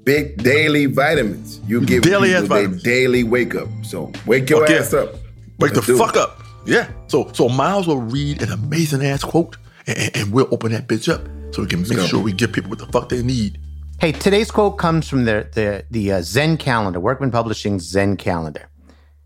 Big 0.03 0.41
daily 0.43 0.85
vitamins. 0.87 1.59
You 1.67 1.81
give 1.85 2.03
Daily 2.03 2.29
people 2.29 2.47
their 2.47 2.61
vitamins. 2.61 2.83
daily 2.83 3.23
wake 3.23 3.55
up. 3.55 3.67
So 3.83 4.11
wake 4.25 4.49
your 4.49 4.61
Fuck 4.61 4.69
yeah. 4.69 4.75
ass 4.77 4.93
up. 4.93 5.13
Wake 5.59 5.73
Let's 5.75 5.87
the 5.87 5.97
fuck 5.97 6.15
it. 6.15 6.21
up. 6.21 6.43
Yeah. 6.65 6.89
So 7.07 7.29
so 7.33 7.49
Miles 7.49 7.87
will 7.87 8.01
read 8.01 8.41
an 8.41 8.51
amazing 8.51 9.03
ass 9.05 9.23
quote, 9.23 9.57
and, 9.87 9.97
and- 9.97 10.11
and 10.17 10.31
we'll 10.33 10.47
open 10.51 10.71
that 10.71 10.87
bitch 10.87 11.11
up 11.13 11.21
so 11.53 11.61
we 11.61 11.67
can 11.67 11.81
make 11.81 11.97
go. 11.97 12.05
sure 12.05 12.21
we 12.21 12.31
give 12.33 12.51
people 12.53 12.69
what 12.69 12.79
the 12.79 12.87
fuck 12.87 13.09
they 13.09 13.21
need. 13.23 13.59
Hey, 13.99 14.11
today's 14.11 14.51
quote 14.51 14.77
comes 14.77 15.07
from 15.07 15.25
the 15.25 15.47
the 15.53 15.85
the 15.91 16.11
uh, 16.13 16.21
Zen 16.21 16.57
calendar, 16.57 16.99
Workman 16.99 17.31
Publishing's 17.31 17.83
Zen 17.83 18.17
calendar. 18.17 18.67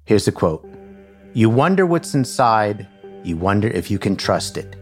Here's 0.06 0.26
the 0.26 0.32
quote: 0.32 0.68
"You 1.34 1.50
wonder 1.50 1.86
what's 1.86 2.14
inside. 2.14 2.88
You 3.24 3.38
wonder 3.38 3.68
if 3.68 3.90
you 3.92 3.98
can 4.00 4.16
trust 4.16 4.58
it," 4.58 4.76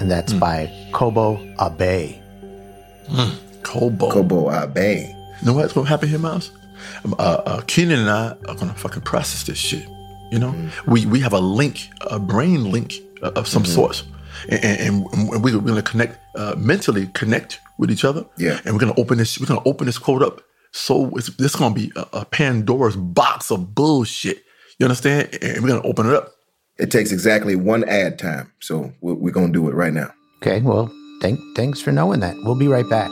and 0.00 0.10
that's 0.10 0.32
by 0.32 0.70
Kobo 0.92 1.38
Abe. 1.60 2.20
Kobo. 3.62 4.10
Kobo 4.10 4.50
Abe. 4.52 5.14
You 5.40 5.46
know 5.46 5.52
what's 5.54 5.72
gonna 5.72 5.88
happen 5.88 6.08
here, 6.08 6.18
Miles? 6.18 6.50
Um, 7.04 7.14
Uh, 7.18 7.22
uh, 7.46 7.60
Kenan 7.66 8.00
and 8.00 8.10
I 8.10 8.28
are 8.48 8.54
gonna 8.54 8.74
fucking 8.74 9.02
process 9.02 9.44
this 9.44 9.58
shit. 9.58 9.86
You 10.32 10.38
know, 10.38 10.52
Mm-hmm. 10.52 10.90
we 10.90 11.06
we 11.06 11.20
have 11.20 11.32
a 11.32 11.40
link, 11.40 11.88
a 12.10 12.18
brain 12.18 12.70
link 12.70 12.94
uh, 13.22 13.30
of 13.36 13.46
some 13.46 13.64
sort, 13.64 14.02
and, 14.48 14.64
and, 14.64 15.06
and 15.12 15.42
we, 15.42 15.54
we're 15.54 15.60
gonna 15.60 15.82
connect 15.82 16.18
uh, 16.36 16.54
mentally, 16.58 17.06
connect 17.14 17.60
with 17.78 17.90
each 17.90 18.04
other. 18.04 18.24
Yeah. 18.38 18.60
and 18.64 18.74
we're 18.74 18.80
gonna 18.80 18.94
open 18.98 19.18
this. 19.18 19.38
We're 19.38 19.46
gonna 19.46 19.62
open 19.66 19.86
this 19.86 19.98
quote 19.98 20.22
up. 20.22 20.42
So 20.72 21.10
it's, 21.16 21.28
this 21.36 21.52
is 21.54 21.56
gonna 21.56 21.74
be 21.74 21.92
a, 21.96 22.06
a 22.20 22.24
Pandora's 22.24 22.96
box 22.96 23.50
of 23.50 23.74
bullshit. 23.74 24.42
You 24.78 24.84
understand? 24.86 25.38
And 25.42 25.62
we're 25.62 25.68
gonna 25.68 25.86
open 25.88 26.06
it 26.06 26.14
up. 26.14 26.32
It 26.78 26.90
takes 26.90 27.12
exactly 27.12 27.56
one 27.56 27.84
ad 27.88 28.18
time. 28.18 28.52
So 28.60 28.92
we're, 29.00 29.14
we're 29.14 29.30
gonna 29.32 29.52
do 29.52 29.68
it 29.68 29.74
right 29.74 29.92
now. 29.92 30.12
Okay, 30.42 30.60
well, 30.60 30.90
thank, 31.22 31.38
thanks 31.56 31.80
for 31.80 31.92
knowing 31.92 32.20
that. 32.20 32.34
We'll 32.44 32.58
be 32.58 32.68
right 32.68 32.88
back. 32.90 33.10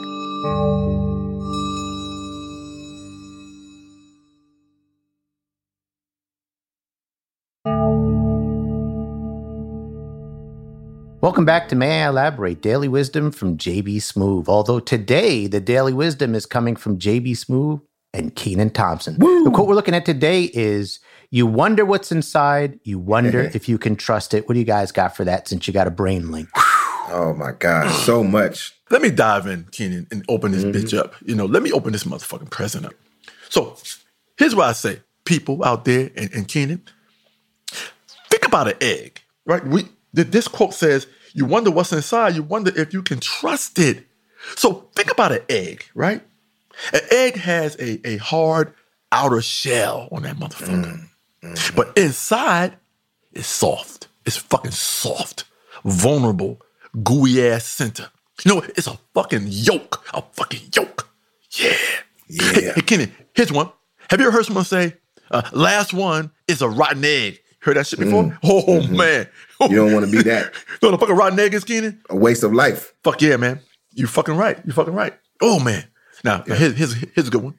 Welcome 11.25 11.47
back 11.47 11.69
to 11.71 11.75
May 11.75 12.03
I 12.03 12.09
Elaborate 12.09 12.61
Daily 12.61 12.87
Wisdom 12.87 13.33
from 13.33 13.57
JB 13.57 13.97
Smoove. 13.97 14.47
Although 14.47 14.79
today 14.79 15.47
the 15.47 15.59
daily 15.59 15.95
wisdom 15.95 16.35
is 16.35 16.45
coming 16.45 16.77
from 16.77 16.99
JB 16.99 17.31
Smoove 17.31 17.81
and 18.13 18.37
Kenan 18.37 18.69
Thompson. 18.69 19.19
The 19.19 19.51
quote 19.51 19.67
we're 19.67 19.75
looking 19.75 19.95
at 19.95 20.05
today 20.05 20.51
is 20.53 21.01
You 21.31 21.47
wonder 21.47 21.87
what's 21.87 22.13
inside, 22.13 22.79
you 22.85 22.99
wonder 22.99 23.51
if 23.55 23.71
you 23.71 23.79
can 23.79 23.97
trust 23.97 24.35
it. 24.35 24.47
What 24.47 24.53
do 24.53 24.59
you 24.59 24.67
guys 24.67 24.93
got 24.93 25.17
for 25.17 25.25
that 25.25 25.49
since 25.49 25.67
you 25.67 25.73
got 25.73 25.87
a 25.87 25.91
brain 25.91 26.31
link? 26.31 26.51
Oh 27.09 27.35
my 27.35 27.53
God, 27.53 27.89
so 27.91 28.23
much. 28.23 28.75
Let 28.91 29.01
me 29.01 29.11
dive 29.11 29.47
in, 29.47 29.65
Kenan, 29.73 30.07
and 30.11 30.27
open 30.29 30.53
this 30.53 30.63
Mm-hmm. 30.63 30.77
bitch 30.77 30.99
up. 30.99 31.15
You 31.25 31.35
know, 31.35 31.47
let 31.47 31.63
me 31.63 31.73
open 31.73 31.93
this 31.93 32.05
motherfucking 32.05 32.51
present 32.51 32.85
up. 32.85 32.93
So 33.49 33.79
here's 34.37 34.55
what 34.55 34.69
I 34.69 34.73
say, 34.75 35.01
people 35.25 35.65
out 35.65 35.87
there 35.87 36.11
and, 36.19 36.31
and 36.35 36.47
Kenan, 36.47 36.83
think 38.29 38.47
about 38.47 38.69
an 38.69 38.77
egg, 38.83 39.23
right? 39.47 39.67
We 39.67 39.89
th- 40.15 40.29
this 40.29 40.49
quote 40.49 40.75
says, 40.75 41.07
"You 41.33 41.45
wonder 41.45 41.71
what's 41.71 41.93
inside. 41.93 42.35
You 42.35 42.43
wonder 42.43 42.73
if 42.75 42.93
you 42.93 43.03
can 43.03 43.21
trust 43.21 43.79
it." 43.79 44.07
So 44.57 44.89
think 44.95 45.11
about 45.11 45.33
an 45.33 45.43
egg, 45.49 45.87
right? 45.95 46.23
An 46.93 47.01
egg 47.11 47.37
has 47.37 47.77
a, 47.77 48.07
a 48.07 48.17
hard 48.19 48.75
outer 49.13 49.41
shell 49.41 50.09
on 50.11 50.23
that 50.23 50.37
motherfucker, 50.37 50.85
mm, 50.85 51.09
mm, 51.43 51.55
mm. 51.55 51.77
but 51.77 51.97
inside 51.97 52.77
it's 53.33 53.49
soft. 53.49 54.09
It's 54.27 54.37
fucking 54.37 54.71
soft, 54.71 55.45
vulnerable, 55.85 56.61
gooey 57.03 57.47
ass 57.47 57.67
center. 57.67 58.11
You 58.45 58.55
know, 58.55 58.63
it's 58.77 58.87
a 58.87 58.99
fucking 59.13 59.47
yolk, 59.49 60.05
a 60.15 60.23
fucking 60.33 60.71
yolk. 60.75 61.09
Yeah. 61.51 61.77
Yeah. 62.29 62.53
Hey, 62.53 62.73
hey 62.75 62.81
Kenny, 62.81 63.13
here's 63.35 63.53
one. 63.53 63.71
Have 64.11 64.21
you 64.21 64.27
ever 64.27 64.37
heard 64.37 64.47
someone 64.47 64.65
say, 64.65 64.95
uh, 65.31 65.43
last 65.53 65.93
one 65.93 66.31
is 66.49 66.63
a 66.63 66.69
rotten 66.69 67.05
egg? 67.05 67.41
Heard 67.65 67.79
that 67.79 67.87
shit 67.87 67.99
before? 67.99 68.25
Mm-hmm. 68.25 68.47
Oh, 68.47 68.63
mm-hmm. 68.63 68.95
man. 68.95 69.29
You 69.63 69.77
don't 69.77 69.95
want 69.95 70.05
to 70.05 70.13
be 70.13 70.23
that. 70.25 70.53
You 70.83 70.91
the 70.91 70.99
fucking 70.99 71.17
rotten 71.17 71.41
egg 71.41 71.55
is, 71.55 71.65
Kenan? 71.65 71.99
A 72.11 72.17
waste 72.17 72.43
of 72.43 72.53
life. 72.53 72.93
Fuck 73.03 73.23
yeah, 73.23 73.39
man. 73.39 73.61
You 73.95 74.07
fucking 74.07 74.37
right. 74.37 74.59
You 74.67 74.75
fucking 74.75 74.93
right. 74.93 75.15
Oh, 75.41 75.59
man. 75.59 75.85
Now, 76.23 76.45
now 76.47 76.57
here's, 76.57 76.77
here's, 76.77 76.93
here's 76.93 77.29
a 77.29 77.31
good 77.31 77.43
one. 77.43 77.59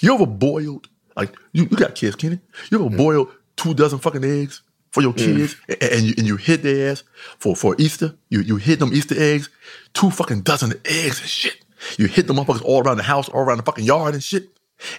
You 0.00 0.12
ever 0.12 0.26
boiled, 0.26 0.88
like, 1.16 1.34
you, 1.52 1.62
you 1.70 1.76
got 1.78 1.94
kids, 1.94 2.16
Kenan. 2.16 2.42
You 2.70 2.80
ever 2.80 2.90
mm. 2.90 2.98
boiled 2.98 3.32
two 3.56 3.72
dozen 3.72 3.98
fucking 3.98 4.24
eggs 4.24 4.60
for 4.90 5.00
your 5.00 5.14
mm. 5.14 5.24
kids 5.24 5.56
and, 5.68 5.82
and 5.84 6.02
you, 6.02 6.14
and 6.18 6.26
you 6.26 6.36
hid 6.36 6.62
their 6.62 6.90
ass 6.90 7.02
for, 7.38 7.56
for 7.56 7.74
Easter? 7.78 8.14
You, 8.28 8.40
you 8.42 8.56
hid 8.56 8.78
them 8.78 8.92
Easter 8.92 9.14
eggs, 9.18 9.48
two 9.94 10.10
fucking 10.10 10.42
dozen 10.42 10.74
eggs 10.84 11.18
and 11.18 11.30
shit. 11.30 11.64
You 11.96 12.08
hid 12.08 12.26
them 12.26 12.36
motherfuckers 12.36 12.62
all 12.62 12.82
around 12.82 12.98
the 12.98 13.04
house, 13.04 13.30
all 13.30 13.40
around 13.40 13.56
the 13.56 13.62
fucking 13.62 13.86
yard 13.86 14.12
and 14.12 14.22
shit. 14.22 14.50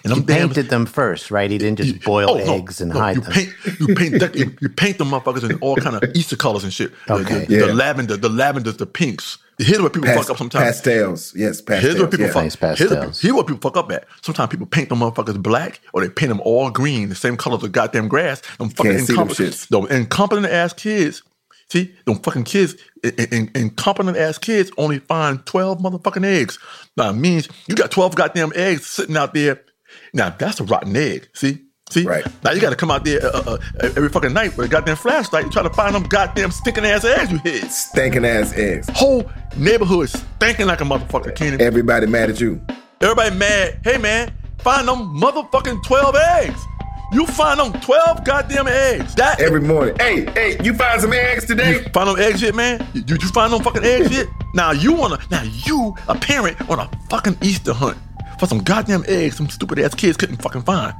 And 0.04 0.12
He 0.12 0.18
them 0.20 0.26
damn 0.26 0.48
painted 0.48 0.68
them 0.70 0.86
first, 0.86 1.30
right? 1.30 1.50
He 1.50 1.58
didn't 1.58 1.76
just 1.78 1.94
you- 1.94 2.00
boil 2.00 2.30
oh, 2.30 2.36
no, 2.38 2.54
eggs 2.54 2.80
and 2.80 2.92
no, 2.92 2.98
hide 3.00 3.16
you 3.16 3.22
them. 3.22 3.32
Paint, 3.32 3.52
you 3.80 3.94
paint 3.94 4.14
dec- 4.14 4.34
you, 4.36 4.56
you 4.60 4.68
paint 4.68 4.98
them 4.98 5.08
motherfuckers 5.10 5.48
in 5.48 5.58
all 5.60 5.76
kind 5.76 5.96
of 5.96 6.04
Easter 6.14 6.36
colors 6.36 6.64
and 6.64 6.72
shit. 6.72 6.92
The- 7.06 7.14
Okay. 7.14 7.40
The, 7.46 7.56
the 7.56 7.66
Yeah. 7.68 7.72
lavender, 7.72 8.16
the 8.16 8.28
lavenders, 8.28 8.76
the 8.76 8.86
pinks. 8.86 9.38
Here's 9.58 9.80
where 9.80 9.90
people 9.90 10.08
Pas- 10.08 10.16
fuck 10.22 10.30
up 10.30 10.38
sometimes. 10.38 10.64
Pastels. 10.80 11.34
Yes, 11.36 11.60
pastels. 11.60 11.82
Here's 11.82 11.98
where 12.00 12.08
people 12.10 12.26
yeah. 12.26 12.32
fuck. 12.32 12.42
Nice 12.44 12.54
Here's, 12.78 12.90
where- 12.90 12.98
pastels. 13.00 13.20
here's 13.20 13.34
what 13.34 13.46
people 13.46 13.60
fuck 13.70 13.76
up 13.76 13.92
at. 13.92 14.06
Sometimes 14.22 14.50
people 14.50 14.66
paint 14.66 14.88
them 14.88 14.98
motherfuckers 15.00 15.40
black, 15.42 15.80
or 15.92 16.00
they 16.00 16.08
paint 16.08 16.30
them 16.30 16.40
all 16.44 16.70
green, 16.70 17.08
the 17.10 17.14
same 17.14 17.36
color 17.36 17.56
as 17.56 17.62
the 17.62 17.68
goddamn 17.68 18.08
grass. 18.08 18.40
Them 18.58 18.70
fucking 18.70 18.92
Can't 18.92 19.06
see 19.06 19.12
them 19.14 19.22
incompetent, 19.22 19.52
shits. 19.54 19.68
them 19.68 19.86
incompetent 19.96 20.46
ass 20.46 20.72
kids. 20.72 21.22
See, 21.70 21.94
them 22.06 22.16
fucking 22.18 22.44
kids, 22.44 22.74
in- 23.02 23.14
in- 23.30 23.50
incompetent 23.54 24.16
ass 24.18 24.36
kids 24.36 24.70
only 24.76 24.98
find 24.98 25.44
12 25.46 25.78
motherfucking 25.78 26.24
eggs. 26.24 26.58
Now, 26.96 27.10
it 27.10 27.14
means 27.14 27.48
you 27.66 27.74
got 27.74 27.90
12 27.90 28.14
goddamn 28.14 28.52
eggs 28.54 28.86
sitting 28.86 29.16
out 29.16 29.32
there. 29.32 29.60
Now, 30.12 30.30
that's 30.30 30.60
a 30.60 30.64
rotten 30.64 30.94
egg. 30.96 31.28
See? 31.34 31.62
See? 31.90 32.04
Right. 32.04 32.24
Now, 32.42 32.52
you 32.52 32.60
got 32.60 32.70
to 32.70 32.76
come 32.76 32.90
out 32.90 33.04
there 33.04 33.24
uh, 33.24 33.42
uh, 33.46 33.58
every 33.80 34.08
fucking 34.08 34.32
night 34.32 34.56
with 34.56 34.66
a 34.66 34.68
goddamn 34.68 34.96
flashlight 34.96 35.44
and 35.44 35.52
try 35.52 35.62
to 35.62 35.70
find 35.70 35.94
them 35.94 36.04
goddamn 36.04 36.50
stinking 36.50 36.86
ass 36.86 37.04
eggs 37.04 37.30
you 37.30 37.38
hid. 37.38 37.70
Stinking 37.70 38.24
ass 38.24 38.52
eggs. 38.54 38.88
Whole 38.90 39.30
neighborhood 39.56 40.08
stinking 40.08 40.66
like 40.66 40.80
a 40.80 40.84
motherfucker, 40.84 41.34
Kenan. 41.34 41.60
Everybody 41.60 42.06
mad 42.06 42.30
at 42.30 42.40
you. 42.40 42.60
Everybody 43.02 43.36
mad. 43.36 43.80
Hey 43.84 43.98
man, 43.98 44.32
find 44.60 44.88
them 44.88 45.14
motherfucking 45.20 45.82
12 45.82 46.16
eggs. 46.16 46.60
You 47.12 47.26
find 47.26 47.60
them 47.60 47.78
12 47.82 48.24
goddamn 48.24 48.68
eggs. 48.68 49.14
That 49.16 49.38
Every 49.38 49.60
morning. 49.60 49.94
Hey, 49.98 50.24
hey, 50.30 50.56
you 50.64 50.72
find 50.72 50.98
some 50.98 51.12
eggs 51.12 51.44
today? 51.44 51.82
find 51.92 52.08
them 52.08 52.18
eggs 52.18 52.40
yet, 52.40 52.54
man? 52.54 52.86
You, 52.94 53.02
you 53.08 53.28
find 53.28 53.52
them 53.52 53.60
fucking 53.62 53.84
eggs 53.84 54.10
yet? 54.10 54.26
Now 54.54 54.72
you 54.72 54.92
wanna 54.92 55.18
now 55.30 55.42
you, 55.44 55.94
a 56.08 56.14
parent, 56.14 56.60
on 56.68 56.78
a 56.78 56.90
fucking 57.08 57.38
Easter 57.40 57.72
hunt 57.72 57.96
for 58.42 58.48
some 58.48 58.58
goddamn 58.58 59.04
eggs 59.06 59.36
some 59.36 59.48
stupid 59.48 59.78
ass 59.78 59.94
kids 59.94 60.16
couldn't 60.16 60.42
fucking 60.42 60.62
find. 60.62 60.92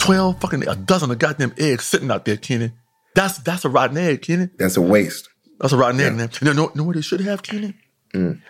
12 0.00 0.40
fucking 0.40 0.66
a 0.66 0.74
dozen 0.74 1.08
of 1.12 1.18
goddamn 1.20 1.54
eggs 1.56 1.84
sitting 1.84 2.10
out 2.10 2.24
there, 2.24 2.36
Kenan. 2.36 2.72
That's 3.14 3.38
that's 3.38 3.64
a 3.64 3.68
rotten 3.68 3.96
egg, 3.96 4.22
Kenan. 4.22 4.50
That's 4.58 4.76
a 4.76 4.80
waste. 4.80 5.28
That's 5.60 5.72
a 5.72 5.76
rotten 5.76 6.00
egg, 6.00 6.14
man. 6.14 6.30
You 6.40 6.46
know, 6.46 6.52
know, 6.52 6.72
know 6.74 6.82
what 6.82 6.96
they 6.96 7.00
should 7.00 7.20
have, 7.20 7.44
Kenan? 7.44 7.74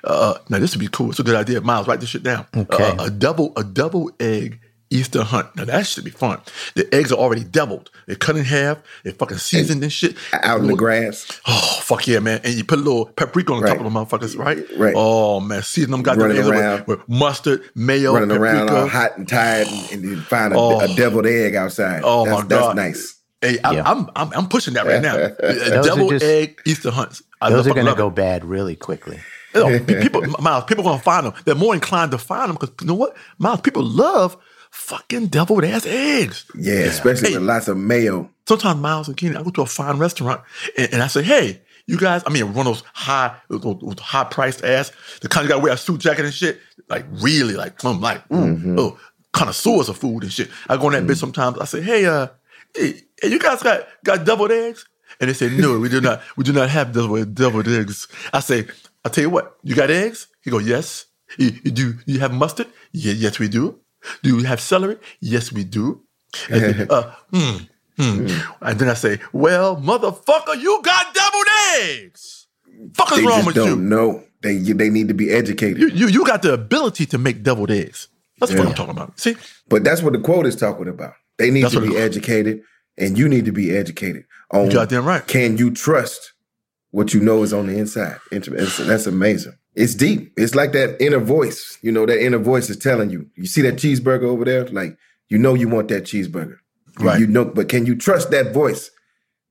Uh, 0.03 0.39
now 0.49 0.59
this 0.59 0.75
would 0.75 0.81
be 0.81 0.89
cool. 0.89 1.11
It's 1.11 1.19
a 1.19 1.23
good 1.23 1.35
idea. 1.35 1.61
Miles, 1.61 1.87
write 1.87 2.01
this 2.01 2.09
shit 2.09 2.23
down. 2.23 2.47
Okay. 2.57 2.83
Uh, 2.83 3.05
a 3.05 3.11
double, 3.11 3.53
a 3.59 3.63
double 3.63 4.11
egg 4.19 4.59
Easter 4.91 5.23
hunt. 5.23 5.55
Now 5.57 5.65
that 5.67 5.87
should 5.87 6.05
be 6.05 6.11
fun. 6.11 6.41
The 6.75 6.93
eggs 6.95 7.13
are 7.13 7.17
already 7.19 7.45
deviled. 7.45 7.91
They're 8.07 8.17
cut 8.17 8.37
in 8.37 8.45
half. 8.45 8.79
They're 9.05 9.13
fucking 9.13 9.39
seasoned 9.39 9.83
and 9.83 9.93
shit. 9.93 10.17
Out 10.33 10.61
in 10.61 10.67
the 10.67 10.75
grass. 10.75 11.41
Oh 11.47 11.79
fuck 11.83 12.07
yeah, 12.09 12.19
man! 12.19 12.41
And 12.43 12.55
you 12.55 12.65
put 12.65 12.79
a 12.81 12.83
little 12.83 13.07
paprika 13.07 13.53
on 13.53 13.61
the 13.63 13.69
top 13.69 13.79
of 13.79 13.85
them 13.85 13.93
motherfuckers, 13.95 14.37
right? 14.37 14.59
Right. 14.77 14.95
Oh 14.97 15.39
man, 15.41 15.63
season 15.63 15.93
them 15.93 16.03
goddamn 16.03 16.23
Running 16.29 16.39
eggs 16.39 16.49
with, 16.49 16.59
around. 16.59 16.87
with 16.89 17.09
mustard, 17.09 17.63
mayo, 17.75 18.15
running 18.15 18.31
paprika. 18.31 18.57
around 18.67 18.71
all 18.71 18.89
hot 18.89 19.17
and 19.17 19.29
tired 19.29 19.69
and, 19.69 19.93
and 19.93 20.03
you 20.03 20.21
find 20.23 20.53
a, 20.53 20.57
Oh. 20.59 20.81
a 20.81 20.89
deviled 20.89 21.27
egg 21.27 21.55
outside. 21.55 22.03
Oh 22.05 22.25
that's, 22.25 22.43
my 22.43 22.47
that's 22.49 22.75
nice. 22.77 23.17
Hey, 23.41 23.59
I'm, 23.65 23.75
Yeah. 23.75 23.83
I'm, 23.91 24.11
I'm 24.17 24.33
I'm 24.35 24.49
pushing 24.49 24.75
that 24.75 24.87
right 24.87 25.01
now. 25.01 25.15
Those 25.41 25.71
are 25.71 25.83
Devil 25.83 26.11
just- 26.11 26.25
egg 26.25 26.61
Easter 26.67 26.91
hunts. 26.91 27.23
I 27.41 27.49
those 27.49 27.67
are 27.67 27.71
going 27.73 27.87
to 27.87 27.93
love 27.93 27.99
it. 27.99 28.03
go 28.03 28.11
bad 28.11 28.45
really 28.45 28.77
quickly. 28.77 29.19
Oh, 29.55 29.67
you 29.69 29.79
know, 29.81 29.85
people, 30.03 30.21
Miles, 30.41 30.65
people 30.65 30.85
gonna 30.85 31.01
find 31.01 31.25
them. 31.27 31.33
They're 31.47 31.55
more 31.55 31.73
inclined 31.75 32.11
to 32.11 32.19
find 32.19 32.51
them 32.51 32.57
because 32.61 32.71
you 32.83 32.87
know 32.87 32.95
what, 32.95 33.17
Miles, 33.39 33.63
people 33.63 33.83
love 33.83 34.37
fucking 34.71 35.27
deviled 35.29 35.65
ass 35.65 35.87
eggs. 35.87 36.45
Yeah, 36.57 36.75
especially 36.81 37.31
Hey. 37.31 37.39
with 37.39 37.47
lots 37.47 37.69
of 37.69 37.77
mayo. 37.77 38.31
Sometimes 38.49 38.81
Miles 38.81 39.09
and 39.09 39.17
Kenny, 39.17 39.37
I 39.37 39.43
go 39.43 39.51
to 39.51 39.63
a 39.63 39.67
fine 39.67 39.99
restaurant 39.99 40.41
and, 40.77 40.95
and 40.95 41.03
I 41.03 41.07
say, 41.07 41.23
hey, 41.23 41.63
you 41.87 41.99
guys, 41.99 42.23
I 42.27 42.31
mean, 42.31 42.53
one 42.55 42.67
of 42.67 42.75
those 42.75 42.83
high, 42.93 43.35
those, 43.49 43.61
those 43.63 43.99
high 43.99 44.25
priced 44.25 44.65
ass, 44.65 44.93
the 45.23 45.29
kind 45.29 45.45
of 45.45 45.49
gotta 45.49 45.63
wear 45.63 45.73
a 45.73 45.77
suit 45.77 46.01
jacket 46.01 46.25
and 46.25 46.35
shit, 46.35 46.61
like 46.89 47.05
really, 47.11 47.55
like, 47.55 47.83
I'm 47.85 48.01
like, 48.01 48.19
ooh, 48.33 48.37
Mm-hmm. 48.37 48.79
oh, 48.79 48.99
connoisseurs 49.33 49.89
of 49.89 49.97
food 49.97 50.23
and 50.25 50.33
shit. 50.33 50.51
I 50.69 50.77
go 50.77 50.91
in 50.91 50.93
that 51.07 51.11
bitch 51.13 51.19
sometimes. 51.19 51.59
I 51.59 51.65
say, 51.65 51.81
hey, 51.81 52.05
uh, 52.07 52.29
hey, 52.75 53.01
hey, 53.21 53.29
you 53.29 53.39
guys 53.39 53.63
got 53.63 53.87
got 54.05 54.25
deviled 54.25 54.51
eggs? 54.53 54.87
And 55.21 55.29
they 55.29 55.35
say, 55.35 55.51
no, 55.51 55.79
we 55.79 55.89
do 55.89 56.01
not. 56.01 56.23
We 56.37 56.45
do 56.45 56.53
not 56.53 56.71
have 56.71 56.93
deviled, 56.93 57.35
deviled 57.35 57.69
eggs. 57.69 58.09
I 58.33 58.41
say, 58.41 58.67
I'll 59.05 59.11
tell 59.11 59.23
you 59.23 59.31
what, 59.31 59.57
you 59.63 59.75
got 59.75 59.91
eggs? 59.91 60.29
He 60.43 60.51
go, 60.51 60.59
yes. 60.59 61.07
You, 61.39 61.53
you 61.65 61.71
do 61.71 61.95
you 62.07 62.19
have 62.21 62.33
mustard? 62.33 62.67
Yeah, 62.93 63.13
yes, 63.13 63.39
we 63.39 63.49
do. 63.49 63.79
Do 64.23 64.39
you 64.39 64.45
have 64.45 64.61
celery? 64.61 64.99
Yes, 65.21 65.53
we 65.53 65.65
do. 65.65 66.03
And 66.49 66.63
then, 66.63 66.87
uh, 66.91 67.15
hmm, 67.33 67.57
hmm. 67.97 68.27
And 68.63 68.79
then 68.79 68.89
I 68.89 68.95
say, 68.95 69.19
well, 69.33 69.77
motherfucker, 69.77 70.61
you 70.61 70.81
got 70.83 71.15
deviled 71.15 71.47
eggs. 71.81 72.47
Fuck 72.95 73.13
is 73.13 73.19
They 73.19 73.27
wrong 73.27 73.35
just 73.37 73.47
with 73.47 73.57
don't 73.57 73.69
you? 73.69 73.77
know. 73.77 74.25
They 74.43 74.57
they 74.57 74.89
need 74.89 75.09
to 75.09 75.15
be 75.15 75.31
educated. 75.31 75.79
you? 75.79 75.89
You 75.89 76.09
you 76.09 76.25
got 76.25 76.41
the 76.43 76.55
ability 76.55 77.05
to 77.07 77.19
make 77.19 77.43
deviled 77.43 77.71
eggs. 77.71 78.09
That's 78.39 78.55
what 78.55 78.67
I'm 78.69 78.75
talking 78.75 78.93
about. 78.97 79.21
See? 79.21 79.37
But 79.69 79.85
that's 79.85 80.03
what 80.03 80.15
the 80.15 80.19
quote 80.19 80.47
is 80.47 80.57
talking 80.57 80.89
about. 80.89 81.13
They 81.37 81.51
need 81.51 81.65
That's 81.65 81.75
to 81.75 81.81
be 81.83 81.97
educated, 81.99 82.63
and 82.97 83.19
you 83.19 83.29
need 83.29 83.45
to 83.45 83.53
be 83.53 83.77
educated 83.77 84.25
on. 84.51 84.67
You 84.67 84.73
goddamn 84.73 85.05
right. 85.05 85.27
Can 85.27 85.59
you 85.59 85.71
trust 85.71 86.33
what 86.91 87.13
you 87.13 87.21
know 87.21 87.43
is 87.43 87.53
on 87.53 87.67
the 87.67 87.77
inside? 87.77 88.17
That's 88.31 89.07
amazing. 89.07 89.55
It's 89.75 89.95
deep. 89.95 90.33
It's 90.37 90.55
like 90.55 90.73
that 90.73 91.01
inner 91.01 91.19
voice. 91.21 91.79
You 91.83 91.93
know, 91.93 92.05
that 92.07 92.23
inner 92.25 92.39
voice 92.39 92.69
is 92.71 92.77
telling 92.77 93.11
you. 93.11 93.31
You 93.37 93.47
see 93.47 93.63
that 93.63 93.77
cheeseburger 93.77 94.25
over 94.25 94.45
there? 94.45 94.67
Like 94.67 94.97
you 95.29 95.39
know 95.39 95.55
you 95.55 95.69
want 95.69 95.89
that 95.89 96.05
cheeseburger. 96.05 96.57
You- 96.99 97.05
Right. 97.07 97.21
You 97.21 97.27
know, 97.29 97.45
but 97.45 97.69
can 97.69 97.87
you 97.87 97.95
trust 97.95 98.31
that 98.33 98.53
voice 98.53 98.91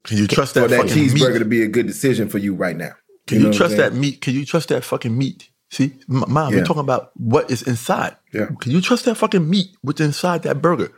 Can 0.03 0.17
you 0.17 0.27
trust 0.27 0.53
for 0.53 0.67
that, 0.67 0.69
that 0.69 0.85
cheeseburger 0.87 1.33
meat? 1.33 1.39
to 1.39 1.45
be 1.45 1.63
a 1.63 1.67
good 1.67 1.87
decision 1.87 2.27
for 2.29 2.37
you 2.37 2.53
right 2.53 2.75
now? 2.75 2.91
Can 3.27 3.37
you, 3.37 3.43
know 3.43 3.49
what 3.49 3.57
trust 3.57 3.77
that 3.77 3.93
meat? 3.93 4.21
Can 4.21 4.33
you 4.33 4.45
trust 4.45 4.69
that 4.69 4.83
fucking 4.83 5.17
meat? 5.17 5.49
See, 5.71 5.93
mom, 6.07 6.51
Yeah. 6.51 6.59
we're 6.59 6.65
talking 6.65 6.81
about 6.81 7.11
what 7.15 7.49
is 7.49 7.61
inside. 7.63 8.17
Yeah. 8.33 8.47
Can 8.59 8.71
you 8.71 8.81
trust 8.81 9.05
that 9.05 9.15
fucking 9.15 9.49
meat 9.49 9.69
what's 9.81 10.01
inside 10.01 10.43
that 10.43 10.61
burger? 10.61 10.91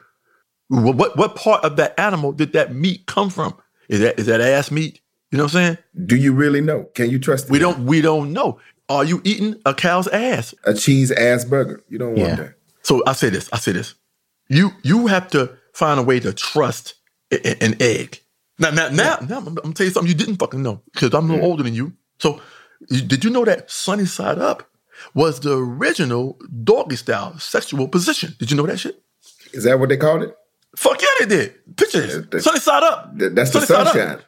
What, 0.70 0.96
what 0.96 1.16
what 1.18 1.36
part 1.36 1.64
of 1.64 1.76
that 1.76 1.98
animal 2.00 2.32
did 2.32 2.54
that 2.54 2.74
meat 2.74 3.06
come 3.06 3.30
from? 3.30 3.54
Is 3.90 4.00
that 4.00 4.20
is 4.20 4.26
that 4.28 4.42
ass 4.42 4.72
meat? 4.72 5.00
You 5.32 5.38
know 5.38 5.46
what 5.46 5.56
I'm 5.56 5.76
saying? 5.76 5.78
Do 6.06 6.16
you 6.16 6.34
really 6.34 6.62
know? 6.62 6.86
Can 6.96 7.10
you 7.10 7.20
trust 7.20 7.50
We 7.50 7.60
don't 7.60 7.86
we 7.86 8.02
don't 8.02 8.34
know. 8.34 8.60
Are 8.92 9.04
you 9.04 9.22
eating 9.24 9.56
a 9.66 9.74
cow's 9.74 10.08
ass? 10.08 10.54
a 10.64 10.74
cheese 10.74 11.12
ass 11.12 11.46
burger? 11.46 11.82
You 11.90 11.98
don't 11.98 12.16
want 12.16 12.20
Yeah. 12.20 12.36
that. 12.36 12.54
So 12.84 13.04
I 13.06 13.14
say 13.14 13.30
this. 13.30 13.50
I 13.54 13.58
say 13.58 13.72
this. 13.72 13.96
You 14.50 14.72
you 14.84 15.08
have 15.08 15.30
to 15.30 15.52
find 15.74 16.00
a 16.00 16.04
way 16.04 16.20
to 16.20 16.34
trust 16.34 16.96
an 17.32 17.76
egg. 17.80 18.20
Now 18.60 18.72
now 18.72 18.90
now, 18.90 19.18
now 19.28 19.38
I'm, 19.38 19.56
gonna 19.56 19.74
tell 19.74 19.86
you 19.86 19.92
something 19.92 20.10
you 20.10 20.18
didn't 20.18 20.38
fucking 20.38 20.62
know 20.62 20.82
because 20.94 21.14
I'm 21.14 21.30
a 21.30 21.34
little 21.34 21.48
mm. 21.48 21.52
older 21.52 21.64
than 21.64 21.74
you. 21.74 21.94
So 22.20 22.42
you, 22.90 23.02
did 23.02 23.24
you 23.24 23.30
know 23.30 23.46
that 23.46 23.72
sunny 23.72 24.06
side 24.06 24.40
up 24.40 24.70
was 25.14 25.40
the 25.40 25.58
original 25.58 26.38
doggy 26.64 26.96
style 26.96 27.38
sexual 27.40 27.88
position? 27.88 28.36
Did 28.40 28.52
you 28.52 28.58
know 28.58 28.66
that 28.66 28.80
shit? 28.80 29.02
Is 29.54 29.64
that 29.64 29.80
what 29.80 29.90
they 29.90 29.98
called 29.98 30.24
it? 30.24 30.36
Fuck 30.76 31.02
yeah, 31.02 31.08
they 31.20 31.26
did. 31.26 31.78
Picture 31.78 32.22
this. 32.22 32.44
sunny 32.44 32.60
side 32.60 32.84
up. 32.84 33.12
That's 33.16 33.52
the 33.52 33.62
Sunny 33.62 33.88
up. 33.90 33.94
sunshine. 33.94 34.22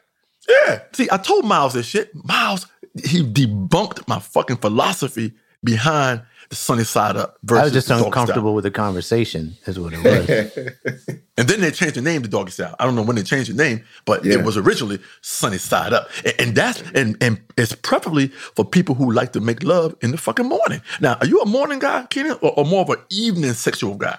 Yeah. 0.48 0.82
See, 0.92 1.08
I 1.10 1.16
told 1.16 1.44
Miles 1.44 1.72
this 1.72 1.86
shit. 1.86 2.14
Miles, 2.14 2.66
he 3.02 3.22
debunked 3.22 4.06
my 4.08 4.18
fucking 4.20 4.56
philosophy 4.58 5.32
behind 5.62 6.22
the 6.50 6.56
sunny 6.56 6.84
side 6.84 7.16
up 7.16 7.38
versus 7.42 7.60
I 7.60 7.64
was 7.64 7.72
just 7.72 7.88
the 7.88 7.94
doggy 7.94 8.00
style. 8.02 8.06
uncomfortable 8.08 8.54
with 8.54 8.64
the 8.64 8.70
conversation, 8.70 9.56
is 9.66 9.78
what 9.80 9.92
it 9.94 10.02
was. 10.04 11.18
And 11.36 11.48
then 11.48 11.60
they 11.60 11.72
changed 11.72 11.96
the 11.96 12.00
name 12.00 12.22
to 12.22 12.28
Doggy 12.28 12.52
Style. 12.52 12.76
I 12.78 12.84
don't 12.84 12.94
know 12.94 13.02
when 13.02 13.16
they 13.16 13.24
changed 13.24 13.50
the 13.50 13.60
name, 13.60 13.82
but 14.04 14.24
Yeah. 14.24 14.34
it 14.34 14.44
was 14.44 14.56
originally 14.56 15.00
Sunny 15.20 15.58
Side 15.58 15.92
Up. 15.92 16.08
And, 16.24 16.34
and 16.38 16.54
that's 16.56 16.80
and 16.94 17.16
and 17.20 17.40
it's 17.56 17.74
preferably 17.74 18.28
for 18.28 18.64
people 18.64 18.94
who 18.94 19.10
like 19.10 19.32
to 19.32 19.40
make 19.40 19.64
love 19.64 19.96
in 20.00 20.12
the 20.12 20.16
fucking 20.16 20.46
morning. 20.48 20.80
Now, 21.00 21.16
are 21.20 21.26
you 21.26 21.40
a 21.40 21.46
morning 21.46 21.80
guy, 21.80 22.06
Kenan, 22.08 22.38
or, 22.40 22.52
or 22.56 22.64
more 22.64 22.82
of 22.82 22.90
an 22.90 22.98
evening 23.10 23.52
sexual 23.54 23.96
guy? 23.96 24.16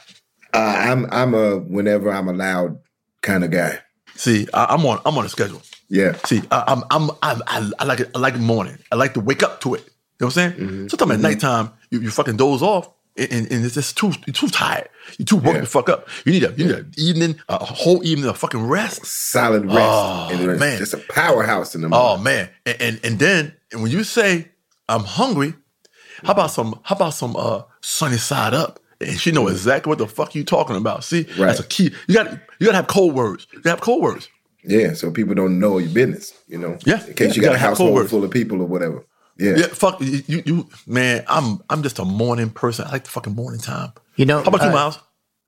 Uh, 0.53 0.57
I'm 0.57 1.05
I'm 1.09 1.33
a 1.33 1.57
whenever 1.59 2.11
I'm 2.11 2.27
allowed 2.27 2.79
kind 3.21 3.45
of 3.45 3.51
guy. 3.51 3.79
See, 4.15 4.45
I, 4.53 4.65
I'm 4.73 4.85
on 4.85 4.99
I'm 5.05 5.17
on 5.17 5.25
a 5.25 5.29
schedule. 5.29 5.61
Yeah. 5.89 6.13
See, 6.25 6.41
I, 6.51 6.63
I'm 6.67 6.83
I'm 6.91 7.11
I, 7.21 7.39
I, 7.47 7.71
I 7.79 7.83
like 7.85 7.99
it. 7.99 8.11
I 8.15 8.19
like 8.19 8.35
morning. 8.37 8.77
I 8.91 8.95
like 8.95 9.13
to 9.15 9.19
wake 9.19 9.43
up 9.43 9.61
to 9.61 9.75
it. 9.75 9.81
You 9.81 9.85
know 10.21 10.27
what 10.27 10.37
I'm 10.37 10.51
saying? 10.51 10.51
Mm-hmm. 10.53 10.87
Sometimes 10.87 11.11
at 11.11 11.19
nighttime 11.19 11.71
you, 11.91 11.99
you 12.01 12.09
fucking 12.11 12.37
doze 12.37 12.61
off. 12.61 12.89
And, 13.17 13.31
and, 13.31 13.51
and 13.51 13.65
it's 13.65 13.75
just 13.75 13.97
too 13.97 14.11
you're 14.25 14.33
too 14.33 14.49
tired. 14.49 14.89
You're 15.17 15.25
too 15.25 15.37
worked 15.37 15.55
Yeah. 15.55 15.61
the 15.61 15.67
fuck 15.67 15.87
up. 15.87 16.09
You 16.25 16.33
need 16.33 16.43
a 16.43 16.51
you 16.53 16.65
need 16.65 16.75
an 16.75 16.91
evening, 16.97 17.39
a 17.47 17.63
whole 17.63 18.03
evening 18.05 18.27
of 18.29 18.37
fucking 18.37 18.65
rest. 18.67 19.05
Solid 19.05 19.65
rest. 19.65 19.77
Oh, 19.79 20.29
and 20.31 20.51
it's 20.51 20.59
man. 20.59 20.77
just 20.79 20.93
a 20.95 20.97
powerhouse 20.97 21.75
in 21.75 21.81
the 21.81 21.89
morning. 21.89 22.07
Oh 22.19 22.21
man, 22.21 22.49
and, 22.65 22.81
and 22.81 22.99
and 23.05 23.19
then 23.19 23.53
and 23.71 23.81
when 23.83 23.91
you 23.91 24.03
say 24.03 24.49
I'm 24.89 25.03
hungry, 25.05 25.53
how 26.23 26.33
about 26.33 26.51
some 26.51 26.77
how 26.83 26.95
about 26.95 27.13
some 27.13 27.35
uh 27.37 27.61
sunny 27.81 28.17
side 28.17 28.53
up? 28.53 28.79
And 28.99 29.17
she 29.19 29.31
know 29.31 29.47
exactly 29.47 29.89
what 29.89 29.97
the 29.97 30.07
fuck 30.07 30.35
you 30.35 30.43
talking 30.43 30.75
about. 30.75 31.03
See, 31.03 31.23
that's 31.23 31.59
a 31.59 31.65
key. 31.67 31.91
You 32.07 32.15
got 32.15 32.31
you 32.59 32.65
got 32.65 32.71
to 32.71 32.75
have 32.77 32.87
code 32.87 33.13
words. 33.13 33.45
You 33.53 33.61
have 33.65 33.81
code 33.81 34.01
words. 34.01 34.29
Yeah, 34.67 34.93
so 34.93 35.11
people 35.11 35.35
don't 35.35 35.59
know 35.59 35.77
your 35.77 35.91
business, 35.91 36.33
you 36.47 36.57
know. 36.57 36.77
Yeah, 36.85 37.05
In 37.05 37.13
case 37.13 37.19
yeah, 37.19 37.27
you 37.27 37.33
you 37.33 37.41
got 37.41 37.47
a 37.47 37.53
gotta 37.53 37.59
household 37.59 37.97
code 37.97 38.09
full 38.09 38.23
of 38.23 38.31
people 38.31 38.61
or 38.61 38.65
whatever. 38.67 39.05
Yeah. 39.37 39.55
Yeah, 39.57 39.67
fuck 39.67 39.99
you, 40.01 40.23
you. 40.27 40.43
you 40.45 40.69
man, 40.87 41.23
I'm 41.27 41.59
I'm 41.69 41.83
just 41.83 41.99
a 41.99 42.05
morning 42.05 42.49
person. 42.49 42.85
I 42.87 42.91
like 42.91 43.03
the 43.03 43.09
fucking 43.09 43.35
morning 43.35 43.59
time. 43.59 43.91
You 44.15 44.25
know, 44.25 44.37
How 44.41 44.47
about 44.47 44.61
you, 44.61 44.69
uh, 44.69 44.73
Miles? 44.73 44.99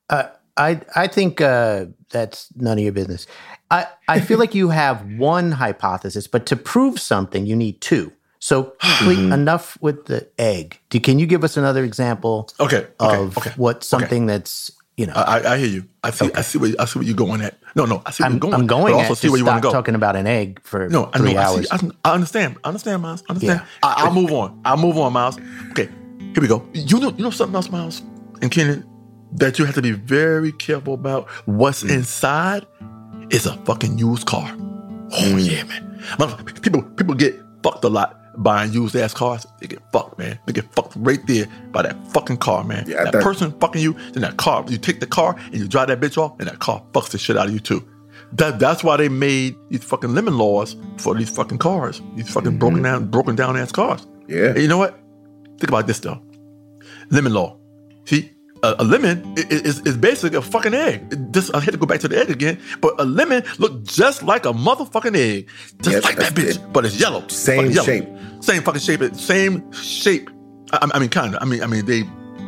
Uh, 0.09 0.23
I 0.57 0.81
I 0.95 1.07
think 1.07 1.39
uh, 1.39 1.85
that's 2.09 2.49
none 2.55 2.77
of 2.77 2.83
your 2.83 2.91
business. 2.91 3.27
I, 3.69 3.87
I 4.07 4.21
feel 4.21 4.39
like 4.39 4.55
you 4.55 4.69
have 4.69 5.05
one 5.17 5.51
hypothesis, 5.51 6.27
but 6.27 6.45
to 6.47 6.55
prove 6.55 6.99
something, 6.99 7.45
you 7.45 7.55
need 7.55 7.81
two. 7.81 8.11
So 8.39 8.63
complete 8.79 9.19
enough 9.19 9.77
with 9.81 10.05
the 10.05 10.27
egg. 10.37 10.79
Do, 10.89 10.99
can 10.99 11.19
you 11.19 11.25
give 11.25 11.43
us 11.43 11.57
another 11.57 11.83
example 11.83 12.49
Okay, 12.59 12.87
okay, 12.99 13.17
of 13.17 13.37
okay. 13.37 13.51
what 13.57 13.83
something 13.83 14.25
that's 14.25 14.71
you 14.97 15.05
know? 15.05 15.13
I, 15.15 15.53
I- 15.53 15.57
hear 15.57 15.67
you. 15.67 15.85
I 16.03 16.09
see. 16.11 16.29
I 16.33 16.41
see 16.41 16.57
where 16.57 16.73
I 16.79 16.85
see 16.85 16.99
where 16.99 17.07
you're 17.07 17.15
going 17.17 17.41
at. 17.41 17.57
No, 17.75 17.85
no, 17.85 18.01
I 18.05 18.11
see 18.11 18.23
where 18.23 18.27
I'm, 18.27 18.33
you're 18.33 18.39
going. 18.39 18.53
I'm 18.53 18.67
going 18.67 18.93
But 18.93 18.99
I 18.99 19.01
also 19.03 19.13
see 19.13 19.29
where 19.29 19.37
you 19.39 19.45
want 19.45 19.61
to 19.61 19.67
go. 19.67 19.71
talking 19.71 19.93
about 19.95 20.15
an 20.15 20.25
egg 20.27 20.61
for 20.63 20.87
No, 20.89 21.09
I 21.13 21.17
three 21.17 21.33
know. 21.33 21.39
I, 21.41 21.61
see, 21.61 21.67
I, 21.71 22.09
I 22.09 22.13
understand. 22.13 22.57
I 22.63 22.67
understand, 22.69 23.01
Miles. 23.01 23.23
I 23.29 23.33
understand. 23.33 23.61
Yeah. 23.61 23.67
I, 23.83 23.93
I'll 24.05 24.13
move 24.13 24.31
on. 24.31 24.59
I'll 24.65 24.77
move 24.77 24.97
on, 24.97 25.13
Miles. 25.13 25.37
Okay, 25.71 25.89
here 26.33 26.41
we 26.41 26.47
go. 26.47 26.65
You 26.73 26.99
know, 26.99 27.11
you 27.11 27.23
know 27.23 27.29
something 27.29 27.55
else, 27.55 27.69
Miles 27.69 28.01
and 28.41 28.49
Kenan, 28.51 28.85
that 29.33 29.59
you 29.59 29.65
have 29.65 29.75
to 29.75 29.81
be 29.81 29.91
very 29.91 30.51
careful 30.53 30.93
about. 30.93 31.27
What's 31.45 31.83
Mm. 31.83 31.91
inside 31.95 32.65
is 33.29 33.45
a 33.45 33.55
fucking 33.65 33.97
used 33.97 34.25
car. 34.25 34.49
Oh 34.49 35.33
Mm. 35.33 35.51
yeah, 35.51 35.63
man. 35.63 35.83
People, 36.61 36.81
people 36.83 37.15
get 37.15 37.35
fucked 37.63 37.83
a 37.83 37.89
lot 37.89 38.17
buying 38.37 38.71
used 38.71 38.95
ass 38.95 39.13
cars. 39.13 39.45
They 39.59 39.67
get 39.67 39.81
fucked, 39.91 40.17
man. 40.17 40.39
They 40.45 40.53
get 40.53 40.71
fucked 40.73 40.93
right 40.97 41.25
there 41.27 41.47
by 41.71 41.83
that 41.83 41.95
fucking 42.13 42.37
car, 42.37 42.63
man. 42.63 42.85
Yeah, 42.87 43.01
I 43.01 43.11
that 43.11 43.23
person 43.23 43.51
fucking 43.59 43.81
you, 43.81 43.93
then 44.13 44.21
that 44.21 44.37
car. 44.37 44.65
You 44.67 44.77
take 44.77 44.99
the 44.99 45.07
car 45.07 45.35
and 45.45 45.55
you 45.55 45.67
drive 45.67 45.87
that 45.87 45.99
bitch 45.99 46.17
off, 46.17 46.39
and 46.39 46.47
that 46.47 46.59
car 46.59 46.83
fucks 46.93 47.09
the 47.09 47.17
shit 47.17 47.37
out 47.37 47.47
of 47.47 47.53
you 47.53 47.59
too. 47.59 47.87
That 48.33 48.59
that's 48.59 48.83
why 48.83 48.97
they 48.97 49.09
made 49.09 49.55
these 49.69 49.83
fucking 49.83 50.13
lemon 50.13 50.37
laws 50.37 50.75
for 50.97 51.15
these 51.15 51.29
fucking 51.29 51.59
cars. 51.59 52.01
These 52.15 52.29
fucking 52.29 52.51
mm-hmm. 52.51 52.59
broken 52.59 52.81
down, 52.81 53.05
broken 53.07 53.35
down 53.35 53.57
ass 53.57 53.71
cars. 53.71 54.05
Yeah. 54.27 54.49
And 54.49 54.59
you 54.59 54.67
know 54.67 54.77
what? 54.77 54.99
Think 55.59 55.69
about 55.69 55.87
this 55.87 55.99
though. 55.99 56.21
Lemon 57.09 57.33
law. 57.33 57.57
See, 58.05 58.31
a, 58.63 58.75
a 58.79 58.83
lemon 58.83 59.23
i- 59.37 59.41
i- 59.41 59.45
is, 59.49 59.79
is 59.81 59.97
basically 59.97 60.37
a 60.37 60.41
fucking 60.41 60.73
egg. 60.73 61.01
It- 61.11 61.33
This 61.33 61.49
I 61.51 61.59
had 61.59 61.71
to 61.73 61.77
go 61.77 61.85
back 61.85 61.99
to 62.01 62.07
the 62.07 62.17
egg 62.17 62.29
again, 62.29 62.59
but 62.81 62.93
a 62.99 63.05
lemon 63.05 63.43
look 63.59 63.83
just 63.83 64.23
like 64.23 64.45
a 64.45 64.53
motherfucking 64.53 65.15
egg, 65.15 65.49
just 65.81 65.95
Yes, 65.95 66.03
like 66.03 66.15
that 66.17 66.35
that's 66.35 66.57
bitch, 66.57 66.73
but 66.73 66.85
it's 66.85 66.99
yellow. 66.99 67.27
Same 67.27 67.57
Fucking 67.57 67.71
yellow. 67.71 67.85
shape. 67.85 68.07
same 68.41 68.61
fucking 68.63 68.81
shape, 68.81 69.15
same 69.15 69.71
shape. 69.71 70.29
I, 70.73 70.89
I 70.93 70.99
mean, 70.99 71.09
kind 71.09 71.35
of. 71.35 71.41
I 71.41 71.45
mean, 71.45 71.63
I 71.63 71.67
mean, 71.67 71.85
they, 71.85 72.03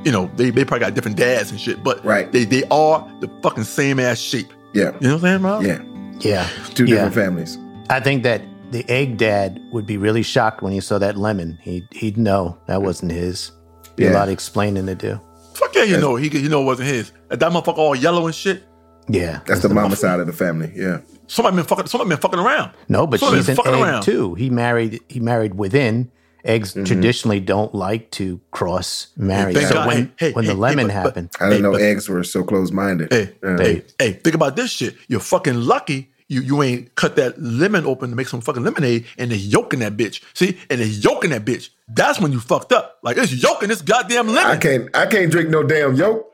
you 0.06 0.12
know, 0.12 0.30
they, 0.36 0.50
they 0.50 0.66
probably 0.66 0.86
got 0.86 0.94
different 0.94 1.18
dads 1.18 1.52
and 1.52 1.60
shit, 1.60 1.84
but 1.84 2.04
Right. 2.06 2.32
they 2.32 2.46
they 2.46 2.64
are 2.72 3.06
the 3.22 3.30
fucking 3.44 3.64
same 3.66 4.00
ass 4.00 4.18
shape. 4.20 4.48
Yeah. 4.74 4.92
You 5.00 5.08
know 5.08 5.16
what 5.16 5.24
I'm 5.26 5.42
saying, 5.42 5.42
Rob? 5.42 5.64
Yeah. 5.64 5.82
yeah, 6.20 6.50
Two 6.76 6.86
Yeah. 6.86 6.96
different 6.96 7.16
families. 7.16 7.58
I 7.90 8.00
think 8.00 8.24
that 8.24 8.42
the 8.72 8.88
egg 8.90 9.18
dad 9.18 9.60
would 9.72 9.86
be 9.88 9.98
really 9.98 10.22
shocked 10.22 10.62
when 10.62 10.72
he 10.74 10.80
saw 10.80 11.00
that 11.00 11.18
lemon. 11.18 11.58
He 11.62 11.88
he'd 11.92 12.18
know 12.18 12.58
that 12.68 12.82
wasn't 12.84 13.12
his. 13.12 13.52
Be 13.96 14.06
a 14.06 14.12
lot 14.14 14.28
of 14.30 14.34
explaining 14.34 14.86
to 14.86 14.96
do. 14.96 15.20
Fuck 15.60 15.76
yeah, 15.76 15.84
you 15.84 15.98
know, 15.98 16.16
he 16.16 16.30
you 16.30 16.48
know 16.48 16.62
it 16.62 16.66
wasn't 16.66 16.88
his. 16.88 17.12
That 17.28 17.40
motherfucker 17.40 17.78
all 17.78 17.96
yellow 17.96 18.26
and 18.28 18.34
shit. 18.34 18.64
Yeah, 19.10 19.42
That's 19.46 19.62
the 19.62 19.70
mama 19.70 19.96
side 19.96 20.20
of 20.20 20.28
the 20.28 20.34
family. 20.34 20.72
Yeah. 20.74 21.02
Somebody 21.28 21.58
been 21.58 21.66
fucking. 21.66 21.88
Somebody 21.88 22.10
been 22.10 22.20
fucking 22.20 22.40
around. 22.40 22.72
No, 22.88 23.06
but 23.06 23.20
Somebody 23.20 23.40
she's 23.40 23.48
been 23.48 23.54
an 23.54 23.58
fucking 23.58 23.74
egg 23.74 23.82
around. 23.82 24.04
too. 24.04 24.36
He 24.36 24.50
married. 24.50 25.02
He 25.10 25.20
married 25.20 25.56
within. 25.56 26.12
Eggs 26.46 26.72
mm-hmm. 26.72 26.86
traditionally 26.86 27.42
don't 27.42 27.76
like 27.76 28.12
to 28.12 28.40
cross 28.52 29.08
marry. 29.18 29.54
Thank 29.54 29.68
so 29.68 29.74
God. 29.74 29.88
when 29.88 30.14
Hey, 30.18 30.28
hey, 30.28 30.32
when 30.32 30.46
the 30.46 30.54
hey, 30.54 30.58
lemon 30.58 30.88
but- 30.88 30.94
but- 30.94 31.06
happened, 31.06 31.30
I 31.38 31.50
didn't 31.50 31.58
Hey, 31.58 31.62
know 31.64 31.72
but- 31.74 31.82
eggs 31.82 32.08
were 32.08 32.24
so 32.24 32.44
close 32.44 32.72
minded. 32.72 33.12
Hey, 33.12 33.34
hey, 33.42 33.84
hey, 34.00 34.14
think 34.14 34.36
about 34.36 34.56
this 34.56 34.72
shit. 34.72 34.96
You're 35.10 35.20
fucking 35.20 35.56
lucky 35.56 36.12
you 36.30 36.42
you 36.42 36.64
ain't 36.64 36.96
cut 36.96 37.18
that 37.18 37.42
lemon 37.42 37.86
open 37.86 38.12
to 38.12 38.16
make 38.16 38.28
some 38.28 38.40
fucking 38.40 38.64
lemonade 38.64 39.06
and 39.18 39.32
they're 39.32 39.38
yolking 39.38 39.80
that 39.80 39.98
bitch. 39.98 40.22
See? 40.34 40.58
And 40.70 40.80
they're 40.80 40.88
yolking 40.88 41.32
that 41.32 41.44
bitch. 41.44 41.70
That's 41.90 42.20
when 42.20 42.32
you 42.32 42.40
fucked 42.40 42.72
up. 42.72 43.00
Like 43.04 43.18
it's 43.18 43.34
yolking 43.34 43.70
this 43.70 43.82
goddamn 43.82 44.28
lemon. 44.28 44.52
I 44.52 44.58
can't 44.58 44.96
I 44.96 45.06
can't 45.06 45.32
drink 45.32 45.50
no 45.50 45.64
damn 45.64 45.96
yolk. 45.96 46.26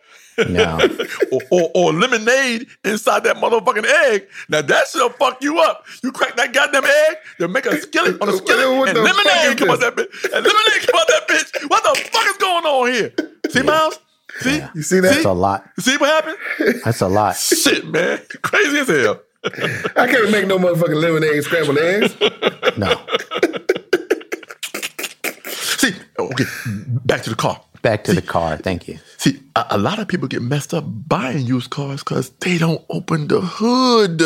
No. 0.49 0.79
or, 1.31 1.41
or, 1.49 1.71
or 1.73 1.93
lemonade 1.93 2.67
inside 2.83 3.23
that 3.23 3.37
motherfucking 3.37 3.85
egg. 3.85 4.27
Now 4.49 4.61
that 4.61 4.87
shit'll 4.87 5.09
fuck 5.11 5.41
you 5.41 5.59
up. 5.59 5.85
You 6.03 6.11
crack 6.11 6.35
that 6.35 6.53
goddamn 6.53 6.83
egg, 6.83 7.17
they'll 7.39 7.47
make 7.47 7.65
a 7.65 7.79
skillet 7.79 8.21
on 8.21 8.29
a 8.29 8.33
skillet, 8.33 8.77
What 8.77 8.89
and 8.89 8.97
lemonade 8.97 9.45
is 9.45 9.55
come 9.55 9.69
out 9.69 9.79
that 9.79 9.95
bitch. 9.95 10.23
And 10.25 10.33
lemonade 10.33 10.87
come 10.87 10.99
out 10.99 11.07
that 11.07 11.27
bitch. 11.27 11.69
What 11.69 11.83
the 11.83 12.09
fuck 12.09 12.25
is 12.25 12.37
going 12.37 12.65
on 12.65 12.91
here? 12.91 13.13
See, 13.49 13.61
Miles? 13.61 13.99
See? 14.41 14.57
Yeah. 14.57 14.69
You 14.75 14.81
see 14.81 14.99
that? 14.99 15.09
See? 15.09 15.15
That's 15.15 15.25
a 15.25 15.31
lot. 15.31 15.69
You 15.77 15.83
see 15.83 15.97
what 15.97 16.09
happened? 16.09 16.81
That's 16.83 17.01
a 17.01 17.07
lot. 17.07 17.37
Shit, 17.37 17.87
man. 17.87 18.19
Crazy 18.41 18.77
as 18.79 18.87
hell. 18.89 19.21
I 19.95 20.07
can't 20.07 20.31
make 20.31 20.47
no 20.47 20.57
motherfucking 20.57 21.01
lemonade 21.01 21.43
scrambled 21.43 21.77
eggs. 21.77 22.15
No. 22.77 22.99
See, 26.37 26.43
okay, 26.43 26.83
back 27.05 27.23
to 27.23 27.29
the 27.29 27.35
car. 27.35 27.61
Back 27.81 28.03
to 28.05 28.13
the 28.13 28.21
car. 28.21 28.57
Thank 28.57 28.87
you. 28.87 28.99
See, 29.17 29.39
a, 29.55 29.65
a 29.71 29.77
lot 29.77 29.99
of 29.99 30.07
people 30.07 30.27
get 30.27 30.41
messed 30.41 30.73
up 30.73 30.83
buying 30.87 31.45
used 31.45 31.69
cars 31.69 32.03
because 32.03 32.29
they 32.41 32.57
don't 32.57 32.83
open 32.89 33.27
the 33.27 33.41
hood. 33.41 34.21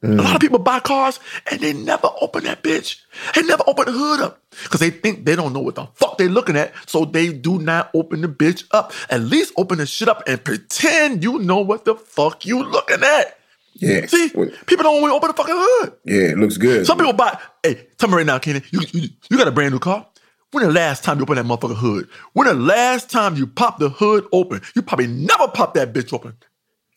A 0.00 0.06
lot 0.06 0.36
of 0.36 0.40
people 0.40 0.60
buy 0.60 0.78
cars 0.78 1.18
and 1.50 1.60
they 1.60 1.72
never 1.72 2.08
open 2.20 2.44
that 2.44 2.62
bitch. 2.62 3.00
They 3.34 3.42
never 3.42 3.64
open 3.66 3.86
the 3.86 3.92
hood 3.92 4.20
up 4.20 4.40
because 4.62 4.78
they 4.78 4.90
think 4.90 5.24
they 5.26 5.34
don't 5.34 5.52
know 5.52 5.58
what 5.58 5.74
the 5.74 5.86
fuck 5.94 6.18
they're 6.18 6.28
looking 6.28 6.56
at. 6.56 6.72
So 6.86 7.04
they 7.04 7.32
do 7.32 7.58
not 7.58 7.90
open 7.94 8.20
the 8.20 8.28
bitch 8.28 8.64
up. 8.70 8.92
At 9.10 9.22
least 9.22 9.52
open 9.56 9.78
the 9.78 9.86
shit 9.86 10.08
up 10.08 10.22
and 10.28 10.42
pretend 10.42 11.24
you 11.24 11.40
know 11.40 11.58
what 11.58 11.84
the 11.84 11.96
fuck 11.96 12.46
you 12.46 12.62
looking 12.62 13.02
at. 13.02 13.38
Yeah. 13.74 14.06
See, 14.06 14.30
Well, 14.34 14.50
people 14.66 14.84
don't 14.84 15.02
want 15.02 15.10
to 15.10 15.16
open 15.16 15.28
the 15.28 15.34
fucking 15.34 15.54
hood. 15.56 15.92
yeah, 16.04 16.30
it 16.32 16.38
looks 16.38 16.56
good. 16.56 16.86
Some 16.86 16.96
people 16.96 17.12
buy. 17.12 17.36
Hey, 17.64 17.88
tell 17.98 18.08
me 18.08 18.16
right 18.16 18.26
now, 18.26 18.38
Kenny, 18.38 18.62
you, 18.70 18.80
you 18.92 19.08
you 19.30 19.36
got 19.36 19.48
a 19.48 19.52
brand 19.52 19.72
new 19.72 19.78
car. 19.80 20.06
When 20.50 20.64
the 20.64 20.72
last 20.72 21.04
time 21.04 21.18
you 21.18 21.24
opened 21.24 21.38
that 21.38 21.44
motherfucking 21.44 21.76
hood? 21.76 22.08
When 22.32 22.46
the 22.46 22.54
last 22.54 23.10
time 23.10 23.36
you 23.36 23.46
popped 23.46 23.80
the 23.80 23.90
hood 23.90 24.26
open? 24.32 24.62
You 24.74 24.82
probably 24.82 25.06
never 25.06 25.46
popped 25.48 25.74
that 25.74 25.92
bitch 25.92 26.12
open. 26.12 26.34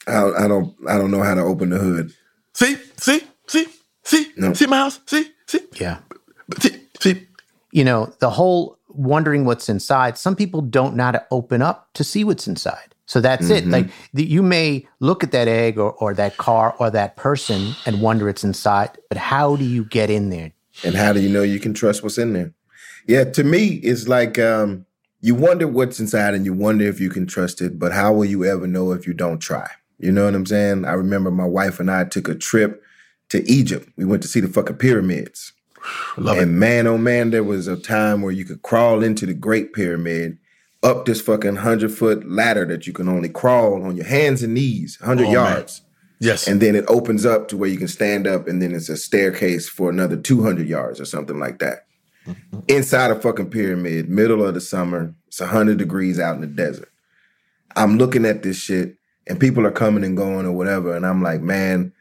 I, 0.07 0.31
I 0.31 0.47
don't 0.47 0.73
I 0.87 0.97
don't 0.97 1.11
know 1.11 1.21
how 1.21 1.35
to 1.35 1.41
open 1.41 1.69
the 1.69 1.77
hood. 1.77 2.13
See, 2.53 2.75
see, 2.97 3.21
see, 3.47 3.67
see, 4.03 4.31
No. 4.37 4.53
see, 4.53 4.65
Miles, 4.67 4.99
see, 5.05 5.29
see, 5.47 5.59
Yeah. 5.79 5.99
see, 6.59 6.81
see. 6.99 7.27
You 7.71 7.83
know, 7.83 8.13
the 8.19 8.29
whole 8.29 8.77
wondering 8.89 9.45
what's 9.45 9.69
inside, 9.69 10.17
some 10.17 10.35
people 10.35 10.61
don't 10.61 10.95
know 10.95 11.03
how 11.05 11.11
to 11.11 11.25
open 11.31 11.61
up 11.61 11.89
to 11.93 12.03
see 12.03 12.23
what's 12.23 12.47
inside. 12.47 12.95
So 13.05 13.19
that's 13.21 13.49
it. 13.49 13.63
Mm-hmm. 13.63 13.71
Like 13.73 13.89
the, 14.13 14.23
you 14.25 14.41
may 14.41 14.87
look 15.01 15.23
at 15.23 15.31
that 15.33 15.47
egg 15.49 15.77
or, 15.77 15.91
or 15.93 16.13
that 16.13 16.37
car 16.37 16.73
or 16.79 16.89
that 16.89 17.17
person 17.17 17.75
and 17.85 18.01
wonder 18.01 18.29
it's 18.29 18.43
inside, 18.43 18.91
but 19.09 19.17
how 19.17 19.55
do 19.57 19.65
you 19.65 19.83
get 19.85 20.09
in 20.09 20.29
there? 20.29 20.53
And 20.83 20.95
how 20.95 21.11
do 21.13 21.21
you 21.21 21.29
know 21.29 21.43
you 21.43 21.59
can 21.59 21.73
trust 21.73 22.03
what's 22.03 22.17
in 22.17 22.31
there? 22.33 22.53
Yeah, 23.07 23.23
to 23.25 23.43
me, 23.43 23.67
it's 23.75 24.07
like 24.07 24.37
um, 24.39 24.85
you 25.21 25.35
wonder 25.35 25.67
what's 25.67 25.99
inside 25.99 26.33
and 26.33 26.45
you 26.45 26.53
wonder 26.53 26.85
if 26.85 26.99
you 26.99 27.09
can 27.09 27.25
trust 27.27 27.61
it, 27.61 27.77
but 27.79 27.91
how 27.91 28.13
will 28.13 28.25
you 28.25 28.45
ever 28.45 28.67
know 28.67 28.91
if 28.91 29.05
you 29.07 29.13
don't 29.13 29.39
try? 29.39 29.69
You 29.99 30.11
know 30.11 30.25
what 30.25 30.35
I'm 30.35 30.45
saying? 30.45 30.85
I 30.85 30.93
remember 30.93 31.29
my 31.31 31.45
wife 31.45 31.79
and 31.79 31.89
I 31.91 32.05
took 32.05 32.27
a 32.27 32.35
trip 32.35 32.81
to 33.29 33.43
Egypt. 33.49 33.89
We 33.97 34.05
went 34.05 34.21
to 34.23 34.27
see 34.27 34.39
the 34.39 34.47
fucking 34.47 34.77
pyramids. 34.77 35.53
Love 36.17 36.37
it. 36.37 36.43
and 36.43 36.59
man, 36.59 36.87
oh 36.87 36.97
man, 36.97 37.31
there 37.31 37.43
was 37.43 37.67
a 37.67 37.77
time 37.77 38.21
where 38.21 38.31
you 38.31 38.45
could 38.45 38.61
crawl 38.61 39.03
into 39.03 39.25
the 39.25 39.33
Great 39.33 39.73
Pyramid 39.73 40.37
up 40.83 41.05
this 41.05 41.21
fucking 41.21 41.57
hundred 41.57 41.91
foot 41.91 42.27
ladder 42.27 42.65
that 42.65 42.87
you 42.87 42.93
can 42.93 43.07
only 43.07 43.29
crawl 43.29 43.83
on 43.83 43.95
your 43.95 44.05
hands 44.05 44.41
and 44.41 44.53
knees, 44.55 44.97
hundred 45.03 45.25
Oh, 45.27 45.33
man. 45.33 45.33
yards. 45.33 45.81
Yes. 46.19 46.47
And 46.47 46.61
then 46.61 46.75
it 46.75 46.85
opens 46.87 47.25
up 47.25 47.47
to 47.47 47.57
where 47.57 47.69
you 47.69 47.77
can 47.77 47.87
stand 47.87 48.27
up, 48.27 48.47
and 48.47 48.61
then 48.61 48.73
it's 48.75 48.89
a 48.89 48.97
staircase 48.97 49.67
for 49.69 49.89
another 49.89 50.15
200 50.17 50.67
yards 50.67 50.99
or 51.01 51.05
something 51.05 51.39
like 51.39 51.57
that. 51.59 51.85
Mm-hmm. 52.27 52.59
Inside 52.67 53.11
a 53.11 53.19
fucking 53.19 53.49
pyramid, 53.49 54.09
middle 54.09 54.45
of 54.45 54.53
the 54.53 54.61
summer, 54.61 55.13
it's 55.27 55.39
100 55.39 55.77
degrees 55.77 56.19
out 56.19 56.35
in 56.35 56.41
the 56.41 56.47
desert. 56.47 56.91
I'm 57.75 57.97
looking 57.97 58.25
at 58.25 58.43
this 58.43 58.57
shit, 58.57 58.97
and 59.27 59.39
people 59.39 59.65
are 59.65 59.71
coming 59.71 60.03
and 60.03 60.17
going 60.17 60.45
or 60.45 60.51
whatever, 60.51 60.95
and 60.95 61.05
I'm 61.05 61.21
like, 61.21 61.41
man, 61.41 61.93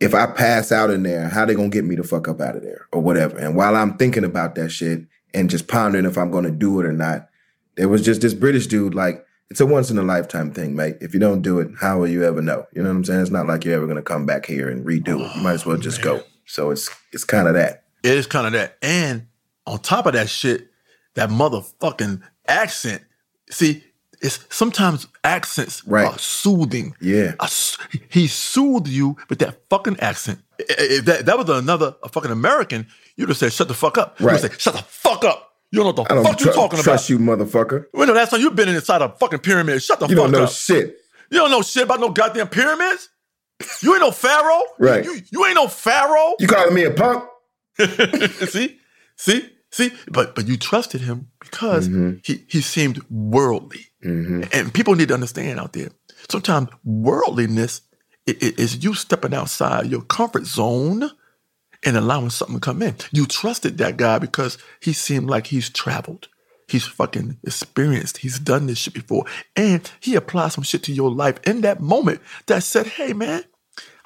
if 0.00 0.14
I 0.14 0.26
pass 0.26 0.70
out 0.70 0.90
in 0.90 1.02
there, 1.02 1.28
how 1.28 1.44
they 1.44 1.54
gonna 1.54 1.68
get 1.68 1.84
me 1.84 1.96
the 1.96 2.04
fuck 2.04 2.28
up 2.28 2.40
out 2.40 2.56
of 2.56 2.62
there 2.62 2.86
or 2.92 3.02
whatever? 3.02 3.36
And 3.38 3.56
while 3.56 3.76
I'm 3.76 3.96
thinking 3.96 4.24
about 4.24 4.54
that 4.54 4.70
shit 4.70 5.04
and 5.34 5.50
just 5.50 5.66
pondering 5.66 6.04
if 6.04 6.16
I'm 6.16 6.30
gonna 6.30 6.50
do 6.50 6.80
it 6.80 6.86
or 6.86 6.92
not, 6.92 7.28
there 7.76 7.88
was 7.88 8.04
just 8.04 8.20
this 8.20 8.34
British 8.34 8.66
dude 8.66 8.94
like, 8.94 9.24
it's 9.50 9.60
a 9.60 9.66
once 9.66 9.90
in 9.90 9.98
a 9.98 10.02
lifetime 10.02 10.52
thing, 10.52 10.76
mate. 10.76 10.98
If 11.00 11.14
you 11.14 11.20
don't 11.20 11.42
do 11.42 11.58
it, 11.58 11.70
how 11.80 11.98
will 11.98 12.08
you 12.08 12.22
ever 12.22 12.42
know? 12.42 12.66
You 12.74 12.82
know 12.82 12.90
what 12.90 12.96
I'm 12.96 13.04
saying? 13.04 13.22
It's 13.22 13.30
not 13.30 13.46
like 13.46 13.64
you're 13.64 13.74
ever 13.74 13.86
gonna 13.86 14.02
come 14.02 14.26
back 14.26 14.46
here 14.46 14.68
and 14.68 14.84
redo 14.86 15.20
it. 15.20 15.36
You 15.36 15.42
might 15.42 15.54
as 15.54 15.66
well 15.66 15.78
just 15.78 16.02
go. 16.02 16.18
Oh, 16.18 16.24
so 16.44 16.70
it's 16.70 16.90
it's 17.12 17.24
kind 17.24 17.48
of 17.48 17.54
that. 17.54 17.84
It 18.02 18.12
is 18.12 18.26
kind 18.26 18.46
of 18.46 18.52
that. 18.52 18.76
And 18.82 19.26
on 19.66 19.78
top 19.80 20.06
of 20.06 20.12
that 20.14 20.28
shit, 20.28 20.68
that 21.14 21.30
motherfucking 21.30 22.22
accent. 22.46 23.02
See, 23.50 23.82
it's 24.20 24.44
sometimes 24.50 25.06
accents 25.24 25.84
Right. 25.86 26.06
are 26.06 26.18
soothing. 26.18 26.94
Yeah. 27.00 27.34
I 27.40 27.48
he 28.08 28.26
soothed 28.26 28.88
you 28.88 29.16
with 29.28 29.38
that 29.40 29.60
fucking 29.70 30.00
accent. 30.00 30.40
If 30.58 31.04
that, 31.04 31.26
that 31.26 31.38
was 31.38 31.48
another 31.48 31.94
a 32.02 32.08
fucking 32.08 32.30
American, 32.30 32.86
you'd 33.16 33.28
have 33.28 33.38
said, 33.38 33.52
shut 33.52 33.68
the 33.68 33.74
fuck 33.74 33.96
up. 33.98 34.16
Right. 34.20 34.32
You'd 34.34 34.42
have 34.42 34.52
said, 34.52 34.60
shut 34.60 34.74
the 34.74 34.82
fuck 34.82 35.24
up. 35.24 35.44
You 35.70 35.82
don't 35.82 35.94
know 35.96 36.02
what 36.02 36.08
the 36.08 36.22
fuck 36.24 36.40
you 36.40 36.46
tru- 36.46 36.54
talking 36.54 36.80
trust 36.82 36.86
about. 36.86 36.92
Trust 36.94 37.10
you, 37.10 37.18
motherfucker. 37.18 37.84
When 37.92 38.08
the 38.08 38.14
last 38.14 38.30
time 38.30 38.40
you've 38.40 38.56
been 38.56 38.68
inside 38.70 39.02
a 39.02 39.10
fucking 39.10 39.40
pyramid? 39.40 39.82
Shut 39.82 40.00
the 40.00 40.06
You 40.06 40.16
fuck 40.16 40.24
don't 40.24 40.32
know 40.32 40.44
up. 40.44 40.50
shit. 40.50 40.96
you 41.30 41.38
don't 41.38 41.50
know 41.50 41.62
shit 41.62 41.82
about 41.84 42.00
no 42.00 42.08
goddamn 42.08 42.48
pyramids. 42.48 43.08
You 43.82 43.92
ain't 43.94 44.00
no 44.02 44.10
pharaoh. 44.10 44.62
Right. 44.78 45.04
You, 45.04 45.20
you 45.30 45.44
ain't 45.44 45.56
no 45.56 45.68
pharaoh. 45.68 46.34
You 46.40 46.46
calling 46.48 46.74
me 46.74 46.84
a 46.84 46.90
punk? 46.90 47.24
see, 48.48 48.78
see, 49.16 49.50
see. 49.70 49.92
But 50.10 50.34
but 50.34 50.46
you 50.48 50.56
trusted 50.56 51.02
him 51.02 51.30
because 51.40 51.88
mm-hmm. 51.88 52.18
he 52.24 52.44
he 52.48 52.60
seemed 52.60 53.00
worldly, 53.10 53.86
mm-hmm. 54.04 54.44
and 54.52 54.72
people 54.72 54.94
need 54.94 55.08
to 55.08 55.14
understand 55.14 55.60
out 55.60 55.72
there. 55.72 55.90
Sometimes 56.28 56.68
worldliness 56.84 57.82
i- 58.28 58.32
i- 58.32 58.54
is 58.58 58.82
you 58.82 58.94
stepping 58.94 59.34
outside 59.34 59.86
your 59.86 60.02
comfort 60.02 60.46
zone 60.46 61.10
and 61.84 61.96
allowing 61.96 62.30
something 62.30 62.56
to 62.56 62.60
come 62.60 62.82
in. 62.82 62.96
You 63.12 63.26
trusted 63.26 63.78
that 63.78 63.96
guy 63.96 64.18
because 64.18 64.58
he 64.80 64.92
seemed 64.92 65.30
like 65.30 65.48
he's 65.48 65.70
traveled. 65.70 66.28
He's 66.66 66.86
fucking 66.86 67.38
experienced. 67.46 68.18
He's 68.18 68.38
done 68.38 68.66
this 68.66 68.78
shit 68.78 68.92
before. 68.94 69.24
And 69.56 69.90
he 70.00 70.14
applied 70.16 70.52
some 70.52 70.64
shit 70.64 70.82
to 70.84 70.92
your 70.92 71.10
life 71.10 71.38
in 71.46 71.62
that 71.62 71.80
moment 71.80 72.20
that 72.46 72.62
said, 72.62 72.86
hey 72.86 73.14
man, 73.14 73.44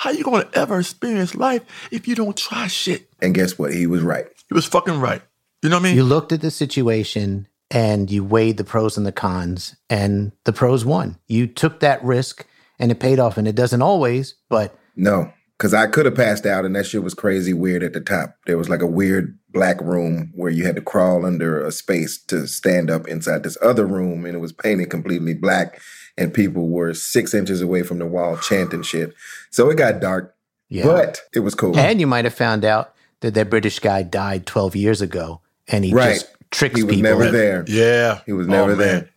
how 0.02 0.10
you 0.10 0.24
gonna 0.24 0.48
ever 0.54 0.80
experience 0.80 1.36
life 1.36 1.62
if 1.92 2.08
you 2.08 2.16
don't 2.16 2.36
try 2.36 2.66
shit? 2.66 3.08
And 3.20 3.36
guess 3.36 3.56
what? 3.56 3.72
He 3.72 3.86
was 3.86 4.02
right. 4.02 4.26
He 4.48 4.54
was 4.54 4.66
fucking 4.66 4.98
right. 4.98 5.22
You 5.62 5.68
know 5.68 5.76
what 5.76 5.82
I 5.82 5.88
mean? 5.90 5.96
You 5.96 6.02
looked 6.02 6.32
at 6.32 6.40
the 6.40 6.50
situation 6.50 7.46
and 7.70 8.10
you 8.10 8.24
weighed 8.24 8.56
the 8.56 8.64
pros 8.64 8.96
and 8.96 9.06
the 9.06 9.12
cons, 9.12 9.76
and 9.88 10.32
the 10.44 10.52
pros 10.52 10.84
won. 10.84 11.18
You 11.28 11.46
took 11.46 11.78
that 11.80 12.02
risk 12.02 12.44
and 12.80 12.90
it 12.90 12.98
paid 12.98 13.20
off. 13.20 13.38
And 13.38 13.46
it 13.46 13.54
doesn't 13.54 13.80
always, 13.80 14.34
but 14.50 14.76
No, 14.96 15.32
because 15.56 15.72
I 15.72 15.86
could 15.86 16.06
have 16.06 16.16
passed 16.16 16.46
out, 16.46 16.64
and 16.64 16.74
that 16.74 16.86
shit 16.86 17.04
was 17.04 17.14
crazy 17.14 17.52
weird 17.52 17.84
at 17.84 17.92
the 17.92 18.00
top. 18.00 18.34
There 18.46 18.58
was 18.58 18.68
like 18.68 18.82
a 18.82 18.86
weird 18.88 19.38
black 19.50 19.80
room 19.80 20.32
where 20.34 20.50
you 20.50 20.66
had 20.66 20.74
to 20.74 20.82
crawl 20.82 21.24
under 21.24 21.64
a 21.64 21.70
space 21.70 22.20
to 22.24 22.48
stand 22.48 22.90
up 22.90 23.06
inside 23.06 23.44
this 23.44 23.56
other 23.62 23.86
room, 23.86 24.24
and 24.24 24.34
it 24.34 24.40
was 24.40 24.52
painted 24.52 24.90
completely 24.90 25.34
black, 25.34 25.80
and 26.18 26.32
people 26.34 26.68
were 26.68 26.94
six 26.94 27.34
inches 27.34 27.60
away 27.62 27.82
from 27.82 27.98
the 27.98 28.06
wall 28.06 28.36
chanting 28.36 28.82
shit. 28.82 29.14
So 29.50 29.70
it 29.70 29.76
got 29.76 30.00
dark, 30.00 30.34
yeah. 30.68 30.84
but 30.84 31.20
it 31.34 31.40
was 31.40 31.54
cool. 31.54 31.76
and 31.78 32.00
you 32.00 32.06
might 32.06 32.24
have 32.24 32.34
found 32.34 32.64
out 32.64 32.94
that 33.20 33.34
that 33.34 33.50
British 33.50 33.78
guy 33.78 34.02
died 34.02 34.46
12 34.46 34.76
years 34.76 35.00
ago 35.00 35.40
and 35.68 35.84
he 35.84 35.92
Right. 35.94 36.14
just 36.14 36.26
tricks 36.50 36.74
people. 36.74 36.92
He 36.94 37.02
was 37.02 37.08
people. 37.10 37.18
never 37.20 37.30
there. 37.30 37.64
Yeah. 37.68 38.20
He 38.26 38.32
was 38.32 38.46
never 38.48 38.74
there. 38.74 39.08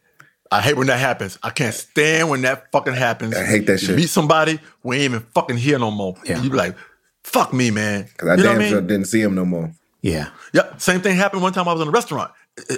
I 0.51 0.61
hate 0.61 0.77
when 0.77 0.87
that 0.87 0.99
happens. 0.99 1.39
I 1.43 1.49
can't 1.49 1.73
stand 1.73 2.29
when 2.29 2.43
that 2.43 2.71
fucking 2.71 2.93
happens. 2.93 3.35
I 3.35 3.43
hate 3.45 3.65
that 3.67 3.81
you 3.81 3.87
shit. 3.89 3.95
meet 3.97 4.09
somebody, 4.09 4.59
we 4.83 4.97
ain't 4.97 5.03
even 5.05 5.19
fucking 5.33 5.57
here 5.57 5.79
no 5.79 5.89
more. 5.91 6.15
Yeah. 6.23 6.41
You 6.41 6.49
be 6.51 6.55
like, 6.55 6.75
fuck 7.23 7.51
me, 7.51 7.71
man. 7.71 8.03
Because 8.03 8.29
I 8.29 8.35
you 8.35 8.43
damn 8.43 8.55
what 8.57 8.65
I 8.65 8.69
sure 8.69 8.79
mean? 8.81 8.87
didn't 8.87 9.07
see 9.07 9.21
him 9.21 9.33
no 9.35 9.43
more. 9.43 9.71
Yeah. 10.01 10.29
Yep. 10.53 10.79
same 10.81 11.01
thing 11.01 11.17
happened 11.17 11.41
one 11.41 11.51
time 11.51 11.67
I 11.67 11.73
was 11.73 11.81
in 11.81 11.87
a 11.87 11.91
restaurant 11.91 12.31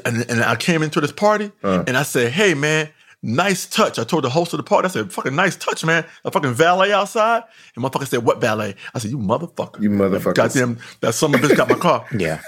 and, 0.05 0.25
and 0.29 0.41
I 0.41 0.55
came 0.55 0.81
into 0.81 1.01
this 1.01 1.11
party 1.11 1.51
Uh. 1.61 1.83
and 1.85 1.97
I 1.97 2.03
said, 2.03 2.31
hey 2.31 2.53
man, 2.53 2.87
nice 3.23 3.65
touch. 3.67 3.97
I 3.99 4.03
told 4.03 4.23
the 4.23 4.29
host 4.29 4.53
of 4.53 4.57
the 4.57 4.63
party, 4.63 4.85
I 4.87 4.89
said, 4.89 5.11
fucking 5.11 5.35
nice 5.35 5.55
touch, 5.55 5.83
man. 5.85 6.05
A 6.25 6.31
fucking 6.31 6.53
valet 6.53 6.91
outside. 6.93 7.43
And 7.75 7.83
motherfucker 7.83 8.07
said, 8.07 8.23
what 8.23 8.39
valet? 8.41 8.75
I 8.93 8.99
said, 8.99 9.11
you 9.11 9.17
motherfucker. 9.17 9.81
You 9.81 9.89
motherfuckers. 9.89 10.35
Goddamn, 10.35 10.79
that 11.01 11.13
son 11.13 11.33
of 11.35 11.43
a 11.43 11.47
bitch 11.47 11.55
got 11.57 11.69
my 11.69 11.75
car. 11.75 12.05
Yeah. 12.17 12.41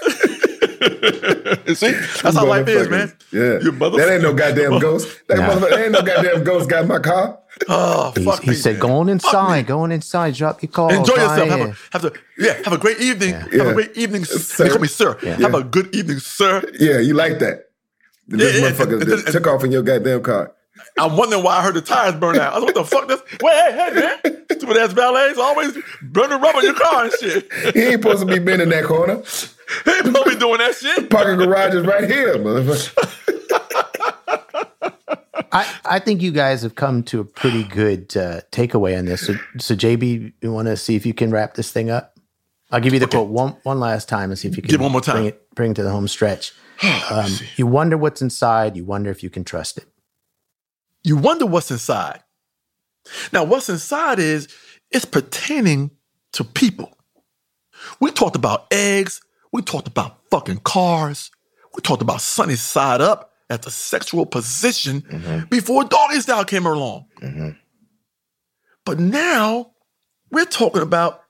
See? 1.74 1.92
That's 2.22 2.36
how 2.36 2.46
life 2.46 2.66
is, 2.68 2.88
man. 2.88 3.12
Yeah. 3.32 3.58
You 3.60 3.72
motherfucker. 3.72 3.96
That 3.98 4.12
ain't 4.14 4.22
no 4.22 4.32
goddamn 4.32 4.78
ghost. 4.78 5.20
That 5.28 5.38
Nah. 5.38 5.48
motherfucker 5.50 5.82
ain't 5.82 5.92
no 5.92 6.02
goddamn 6.02 6.44
ghost 6.44 6.68
got 6.70 6.86
my 6.86 6.98
car. 6.98 7.38
Oh, 7.68 8.12
He, 8.16 8.24
fuck 8.24 8.40
he 8.42 8.50
me, 8.50 8.56
said, 8.56 8.74
man. 8.74 8.80
go 8.80 8.92
on 8.92 9.08
inside, 9.10 9.56
me. 9.62 9.62
go 9.64 9.80
on 9.80 9.92
inside, 9.92 10.34
drop 10.34 10.62
your 10.62 10.70
car. 10.70 10.94
Enjoy 10.94 11.14
yourself. 11.14 11.48
Have 11.48 11.60
a, 11.60 11.74
have 11.90 12.04
a, 12.06 12.12
yeah, 12.38 12.54
have 12.64 12.72
a 12.72 12.78
great 12.78 13.00
evening. 13.00 13.34
Have 13.34 13.52
Yeah. 13.52 13.62
a 13.64 13.74
great 13.74 13.94
evening. 13.96 14.24
Sir. 14.24 14.64
They 14.64 14.70
call 14.70 14.78
me 14.78 14.88
sir. 14.88 15.18
Yeah. 15.22 15.34
Have 15.36 15.54
a 15.54 15.62
good 15.64 15.94
evening, 15.94 16.20
sir. 16.20 16.62
Yeah, 16.78 17.00
you 17.00 17.12
like 17.12 17.38
that. 17.40 17.66
This 18.28 18.54
Yeah, 18.54 18.60
yeah, 18.62 18.70
motherfucker 18.72 19.00
and- 19.00 19.10
just 19.10 19.24
and- 19.26 19.32
took 19.34 19.46
off 19.48 19.62
in 19.64 19.72
your 19.72 19.82
goddamn 19.82 20.22
car. 20.22 20.52
I'm 20.98 21.16
wondering 21.16 21.42
why 21.42 21.58
I 21.58 21.62
heard 21.62 21.74
the 21.74 21.80
tires 21.80 22.14
burn 22.14 22.38
out. 22.38 22.52
I 22.52 22.58
was 22.58 22.64
like, 22.66 22.74
what 22.76 22.84
the 22.84 22.90
fuck? 22.90 23.08
This? 23.08 23.20
Wait, 23.42 23.52
hey, 23.52 23.72
hey, 23.72 24.00
man. 24.32 24.46
Stupid 24.52 24.76
ass 24.76 24.92
valets 24.92 25.38
always 25.38 25.76
burning 26.02 26.40
rubber 26.40 26.58
in 26.58 26.64
your 26.66 26.74
car 26.74 27.04
and 27.04 27.12
shit. 27.20 27.52
He 27.74 27.82
ain't 27.82 28.02
supposed 28.02 28.20
to 28.20 28.26
be 28.26 28.38
bending 28.38 28.68
that 28.70 28.84
corner. 28.84 29.22
He 29.84 29.90
ain't 29.92 30.04
supposed 30.06 30.24
to 30.24 30.30
be 30.30 30.36
doing 30.36 30.58
that 30.58 30.74
shit. 30.74 31.10
Parking 31.10 31.36
garage 31.38 31.74
is 31.76 31.86
right 31.86 32.02
here, 32.10 32.34
motherfucker. 32.34 33.06
I, 35.52 35.72
I 35.84 35.98
think 36.00 36.22
you 36.22 36.32
guys 36.32 36.62
have 36.62 36.74
come 36.74 37.02
to 37.04 37.20
a 37.20 37.24
pretty 37.24 37.64
good 37.64 38.16
uh, 38.16 38.40
takeaway 38.52 38.98
on 38.98 39.04
this. 39.04 39.26
So, 39.26 39.34
so 39.58 39.74
JB, 39.76 40.32
you 40.40 40.52
want 40.52 40.66
to 40.66 40.76
see 40.76 40.96
if 40.96 41.06
you 41.06 41.14
can 41.14 41.30
wrap 41.30 41.54
this 41.54 41.70
thing 41.72 41.88
up? 41.90 42.18
I'll 42.72 42.80
give 42.80 42.92
you 42.92 43.00
the 43.00 43.08
quote 43.08 43.28
one 43.28 43.56
one 43.64 43.80
last 43.80 44.08
time 44.08 44.30
and 44.30 44.38
see 44.38 44.46
if 44.48 44.56
you 44.56 44.62
can 44.62 44.70
Give 44.70 44.80
one 44.80 44.92
more 44.92 45.00
time. 45.00 45.16
bring 45.16 45.26
it 45.26 45.54
bring 45.54 45.70
it 45.72 45.74
to 45.74 45.82
the 45.82 45.90
home 45.90 46.06
stretch. 46.06 46.52
Um, 47.10 47.30
you 47.56 47.66
wonder 47.66 47.96
what's 47.96 48.22
inside. 48.22 48.76
You 48.76 48.84
wonder 48.84 49.10
if 49.10 49.22
you 49.24 49.30
can 49.30 49.42
trust 49.44 49.76
it. 49.78 49.86
You 51.02 51.16
wonder 51.16 51.46
what's 51.46 51.70
inside. 51.70 52.22
Now, 53.32 53.44
what's 53.44 53.68
inside 53.68 54.18
is 54.18 54.48
it's 54.90 55.04
pertaining 55.04 55.90
to 56.32 56.44
people. 56.44 56.96
We 58.00 58.10
talked 58.10 58.36
about 58.36 58.66
eggs. 58.70 59.20
We 59.52 59.62
talked 59.62 59.88
about 59.88 60.18
fucking 60.30 60.58
cars. 60.58 61.30
We 61.74 61.80
talked 61.80 62.02
about 62.02 62.20
sunny 62.20 62.56
side 62.56 63.00
up 63.00 63.32
as 63.48 63.66
a 63.66 63.70
sexual 63.70 64.26
position 64.26 65.02
mm-hmm. 65.02 65.46
before 65.46 65.84
doggy 65.84 66.20
style 66.20 66.44
came 66.44 66.66
along. 66.66 67.06
Mm-hmm. 67.20 67.50
But 68.84 68.98
now 68.98 69.72
we're 70.30 70.44
talking 70.44 70.82
about 70.82 71.22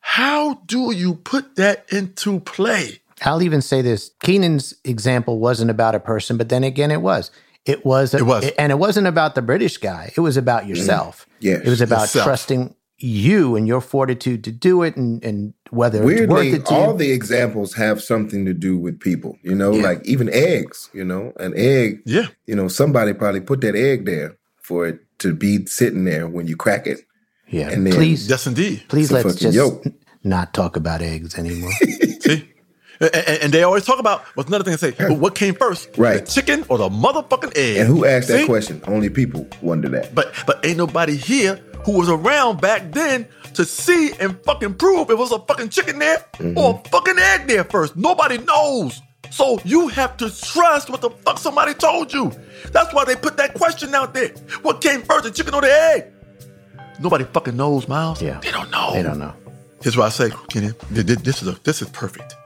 how 0.00 0.54
do 0.66 0.92
you 0.92 1.14
put 1.14 1.56
that 1.56 1.86
into 1.92 2.40
play? 2.40 3.00
I'll 3.22 3.42
even 3.42 3.62
say 3.62 3.82
this: 3.82 4.10
Kenan's 4.22 4.74
example 4.84 5.38
wasn't 5.38 5.70
about 5.70 5.94
a 5.94 6.00
person, 6.00 6.36
but 6.36 6.48
then 6.48 6.64
again, 6.64 6.90
it 6.90 7.02
was. 7.02 7.30
It 7.64 7.84
was. 7.84 8.14
It 8.14 8.22
was. 8.22 8.50
and 8.58 8.72
it 8.72 8.78
wasn't 8.78 9.06
about 9.06 9.34
the 9.34 9.42
British 9.42 9.78
guy. 9.78 10.12
It 10.16 10.20
was 10.20 10.36
about 10.36 10.62
mm-hmm. 10.62 10.70
yourself. 10.70 11.26
Yes. 11.40 11.62
it 11.64 11.68
was 11.68 11.80
about 11.80 12.02
Yourself. 12.02 12.24
trusting 12.24 12.74
you 12.98 13.56
and 13.56 13.66
your 13.66 13.80
fortitude 13.80 14.44
to 14.44 14.52
do 14.52 14.82
it, 14.82 14.96
and 14.96 15.22
and 15.24 15.54
whether 15.70 15.98
it's 15.98 16.04
worth 16.04 16.28
Weirdly, 16.30 16.50
it 16.52 16.66
to 16.66 16.74
all 16.74 16.92
you. 16.92 16.98
the 16.98 17.12
examples 17.12 17.74
have 17.74 18.02
something 18.02 18.44
to 18.44 18.54
do 18.54 18.76
with 18.78 19.00
people. 19.00 19.36
You 19.42 19.54
know, 19.54 19.72
Yeah. 19.72 19.82
like 19.82 20.06
even 20.06 20.28
eggs. 20.32 20.88
You 20.92 21.04
know, 21.04 21.32
an 21.38 21.52
egg. 21.56 22.00
Yeah. 22.06 22.28
You 22.46 22.54
know, 22.56 22.68
somebody 22.68 23.12
probably 23.12 23.40
put 23.40 23.60
that 23.62 23.74
egg 23.76 24.06
there 24.06 24.36
for 24.60 24.86
it 24.86 25.00
to 25.18 25.34
be 25.34 25.66
sitting 25.66 26.04
there 26.04 26.26
when 26.28 26.46
you 26.46 26.56
crack 26.56 26.86
it. 26.86 27.00
yeah, 27.48 27.68
and 27.70 27.86
then- 27.86 27.92
please, 27.94 28.28
Yes, 28.28 28.46
indeed. 28.46 28.82
please 28.88 29.12
let's 29.12 29.34
just 29.36 29.54
yolk. 29.54 29.84
not 30.24 30.54
talk 30.54 30.74
about 30.76 31.02
eggs 31.02 31.36
anymore. 31.38 31.70
See? 32.20 32.48
And, 33.02 33.14
and- 33.42 33.52
they 33.52 33.62
always 33.64 33.84
talk 33.84 33.98
about 33.98 34.22
what's 34.34 34.48
another 34.48 34.64
thing 34.64 34.72
they 34.80 34.90
say, 34.90 35.08
but 35.08 35.18
what 35.18 35.34
came 35.34 35.54
first? 35.54 35.90
Right. 35.98 36.24
The 36.24 36.30
chicken 36.32 36.64
or 36.68 36.78
the 36.78 36.88
motherfucking 36.88 37.56
egg? 37.56 37.76
And 37.78 37.88
who 37.88 38.04
asked 38.04 38.28
that 38.28 38.46
question? 38.46 38.80
Only 38.86 39.10
people 39.10 39.46
wonder 39.60 39.88
that. 39.90 40.14
But 40.14 40.32
but 40.46 40.64
ain't 40.64 40.78
nobody 40.78 41.16
here 41.16 41.56
who 41.84 41.98
was 41.98 42.08
around 42.08 42.60
back 42.60 42.92
then 42.92 43.26
to 43.54 43.64
see 43.64 44.12
and 44.20 44.40
fucking 44.44 44.74
prove 44.74 45.10
it 45.10 45.18
was 45.18 45.32
a 45.32 45.38
fucking 45.40 45.68
chicken 45.70 45.98
there 45.98 46.24
Mm-hmm. 46.34 46.56
or 46.56 46.80
a 46.84 46.88
fucking 46.88 47.18
egg 47.18 47.46
there 47.48 47.64
first. 47.64 47.96
Nobody 47.96 48.38
knows. 48.38 49.00
So 49.30 49.58
you 49.64 49.88
have 49.88 50.16
to 50.18 50.28
trust 50.30 50.90
what 50.90 51.00
the 51.00 51.10
fuck 51.10 51.38
somebody 51.38 51.74
told 51.74 52.12
you. 52.12 52.32
That's 52.70 52.92
why 52.94 53.04
they 53.04 53.16
put 53.16 53.36
that 53.38 53.54
question 53.54 53.94
out 53.94 54.12
there. 54.14 54.28
What 54.62 54.80
came 54.80 55.02
first, 55.02 55.24
the 55.24 55.30
chicken 55.30 55.54
or 55.54 55.60
the 55.62 55.72
egg? 55.72 56.12
Nobody 57.00 57.24
fucking 57.24 57.56
knows, 57.56 57.88
Miles. 57.88 58.20
Yeah. 58.22 58.38
They 58.40 58.50
don't 58.52 58.70
know. 58.70 58.92
they 58.92 59.02
don't 59.02 59.18
know. 59.18 59.34
Here's 59.82 59.96
what 59.96 60.06
I 60.06 60.10
say, 60.10 60.30
Kenny. 60.50 60.70
Th- 60.94 61.06
th- 61.06 61.18
This 61.20 61.42
is 61.42 61.48
a, 61.48 61.52
this 61.64 61.82
is 61.82 61.88
perfect. 61.88 62.36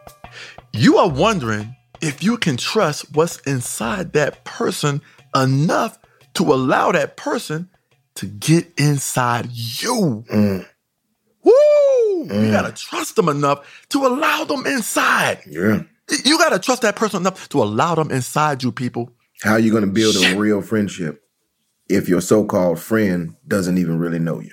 You 0.77 0.99
are 0.99 1.09
wondering 1.09 1.75
if 2.03 2.23
you 2.23 2.37
can 2.37 2.59
trust 2.59 3.15
what's 3.15 3.39
inside 3.41 4.12
that 4.12 4.45
person 4.45 5.01
enough 5.35 5.99
to 6.35 6.43
allow 6.53 6.93
that 6.93 7.17
person 7.17 7.71
to 8.17 8.27
get 8.27 8.71
inside 8.77 9.49
you. 9.51 10.25
Mm. 10.31 10.67
Woo! 11.43 11.53
You 11.53 12.27
mm. 12.29 12.53
gotta 12.53 12.73
trust 12.73 13.17
them 13.17 13.31
enough 13.31 13.87
to 13.89 14.07
allow 14.07 14.45
them 14.45 14.67
inside. 14.67 15.41
Yeah. 15.49 15.85
You 16.25 16.39
gotta 16.39 16.59
trust 16.59 16.83
that 16.83 16.95
person 16.95 17.23
enough 17.23 17.49
to 17.51 17.62
allow 17.62 17.95
them 17.95 18.11
inside 18.11 18.62
you, 18.62 18.71
people. 18.71 19.11
How 19.43 19.53
are 19.53 19.59
you 19.59 19.73
to 19.81 19.87
build 19.87 20.17
Shit. 20.17 20.35
a 20.35 20.39
real 20.39 20.61
friendship 20.61 21.23
if 21.89 22.07
your 22.09 22.21
so-called 22.21 22.81
friend 22.81 23.35
doesn't 23.49 23.79
even 23.79 23.99
really 23.99 24.19
know 24.19 24.41
you? 24.41 24.53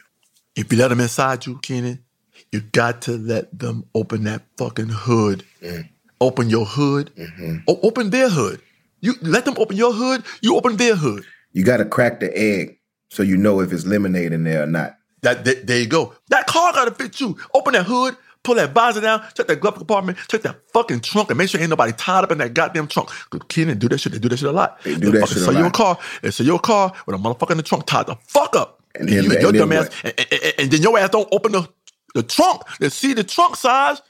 If 0.55 0.71
you 0.71 0.77
let 0.77 0.87
them 0.87 1.01
inside 1.01 1.45
you, 1.45 1.59
Kenan, 1.59 2.03
you 2.51 2.61
got 2.61 3.01
to 3.03 3.17
let 3.17 3.57
them 3.57 3.85
open 3.93 4.23
that 4.23 4.43
fucking 4.57 4.89
hood. 4.89 5.43
Mm. 5.61 5.89
Open 6.23 6.49
your 6.49 6.65
hood. 6.65 7.11
Mm-hmm. 7.17 7.57
O- 7.67 7.79
open 7.83 8.09
their 8.09 8.29
hood. 8.29 8.61
You 9.01 9.15
let 9.21 9.45
them 9.45 9.55
open 9.57 9.75
your 9.77 9.93
hood. 9.93 10.23
You 10.41 10.55
open 10.55 10.77
their 10.77 10.95
hood. 10.95 11.23
You 11.51 11.63
got 11.63 11.77
to 11.77 11.85
crack 11.85 12.19
the 12.19 12.35
egg 12.37 12.79
so 13.09 13.21
you 13.23 13.37
know 13.37 13.59
if 13.59 13.71
it's 13.73 13.85
lemonade 13.85 14.31
in 14.31 14.43
there 14.43 14.63
or 14.63 14.65
not. 14.65 14.97
That, 15.21 15.45
that- 15.45 15.67
there 15.67 15.79
you 15.79 15.87
go. 15.87 16.13
That 16.29 16.47
car 16.47 16.71
gotta 16.73 16.91
fit 16.91 17.19
you. 17.19 17.37
Open 17.53 17.73
that 17.73 17.85
hood. 17.85 18.15
Pull 18.43 18.55
that 18.55 18.73
visor 18.73 18.99
down. 18.99 19.23
Check 19.35 19.47
that 19.47 19.61
glove 19.61 19.75
compartment. 19.75 20.17
Check 20.27 20.41
that 20.41 20.57
fucking 20.73 20.99
trunk, 20.99 21.29
and 21.29 21.37
make 21.37 21.47
sure 21.49 21.61
ain't 21.61 21.69
nobody 21.69 21.93
tied 21.93 22.25
up 22.25 22.31
in 22.31 22.39
that 22.39 22.53
goddamn 22.53 22.87
trunk. 22.87 23.09
Kenan 23.47 23.77
do 23.79 23.87
that 23.87 23.99
shit. 23.99 24.11
They 24.11 24.19
do 24.19 24.27
that 24.27 24.35
shit 24.37 24.49
a 24.49 24.51
lot. 24.51 24.81
They 24.83 24.95
do 24.97 25.11
that 25.11 25.29
shit 25.29 25.37
a 25.37 25.39
sell 25.41 25.53
you 25.53 25.61
a 25.61 25.63
lot. 25.63 25.73
car. 25.73 25.97
They 26.21 26.29
sell 26.31 26.45
you 26.45 26.55
a 26.55 26.59
car 26.59 26.91
with 27.05 27.15
a 27.15 27.19
motherfucker 27.19 27.51
in 27.51 27.57
the 27.57 27.63
trunk 27.63 27.85
tied 27.85 28.07
the 28.07 28.17
fuck 28.27 28.53
up. 28.57 28.83
And 28.95 29.07
then- 29.07 29.23
you, 29.23 29.31
and 29.31 29.41
your 29.41 29.51
then 29.53 29.61
dumb 29.61 29.71
ass, 29.71 29.89
and, 30.03 30.13
and- 30.17 30.27
and- 30.43 30.53
and 30.59 30.71
then 30.71 30.81
your 30.81 30.97
ass 30.99 31.09
don't 31.11 31.29
open 31.31 31.53
the, 31.53 31.69
the 32.15 32.23
trunk 32.23 32.63
to 32.81 32.89
see 32.89 33.13
the 33.13 33.23
trunk 33.23 33.55
size. 33.55 34.01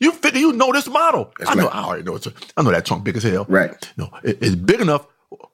You 0.00 0.12
figure 0.12 0.40
you 0.40 0.52
know 0.54 0.72
this 0.72 0.88
model. 0.88 1.32
That's 1.38 1.50
I 1.50 1.54
know. 1.54 1.66
right. 1.66 1.74
I 1.76 1.84
already 1.84 2.02
know 2.04 2.16
it's. 2.16 2.26
A, 2.26 2.32
I 2.56 2.62
know 2.62 2.70
that 2.70 2.86
trunk 2.86 3.04
big 3.04 3.16
as 3.16 3.22
hell. 3.22 3.44
Right. 3.48 3.92
No, 3.96 4.08
it- 4.24 4.38
it's 4.42 4.54
big 4.56 4.80
enough 4.80 5.06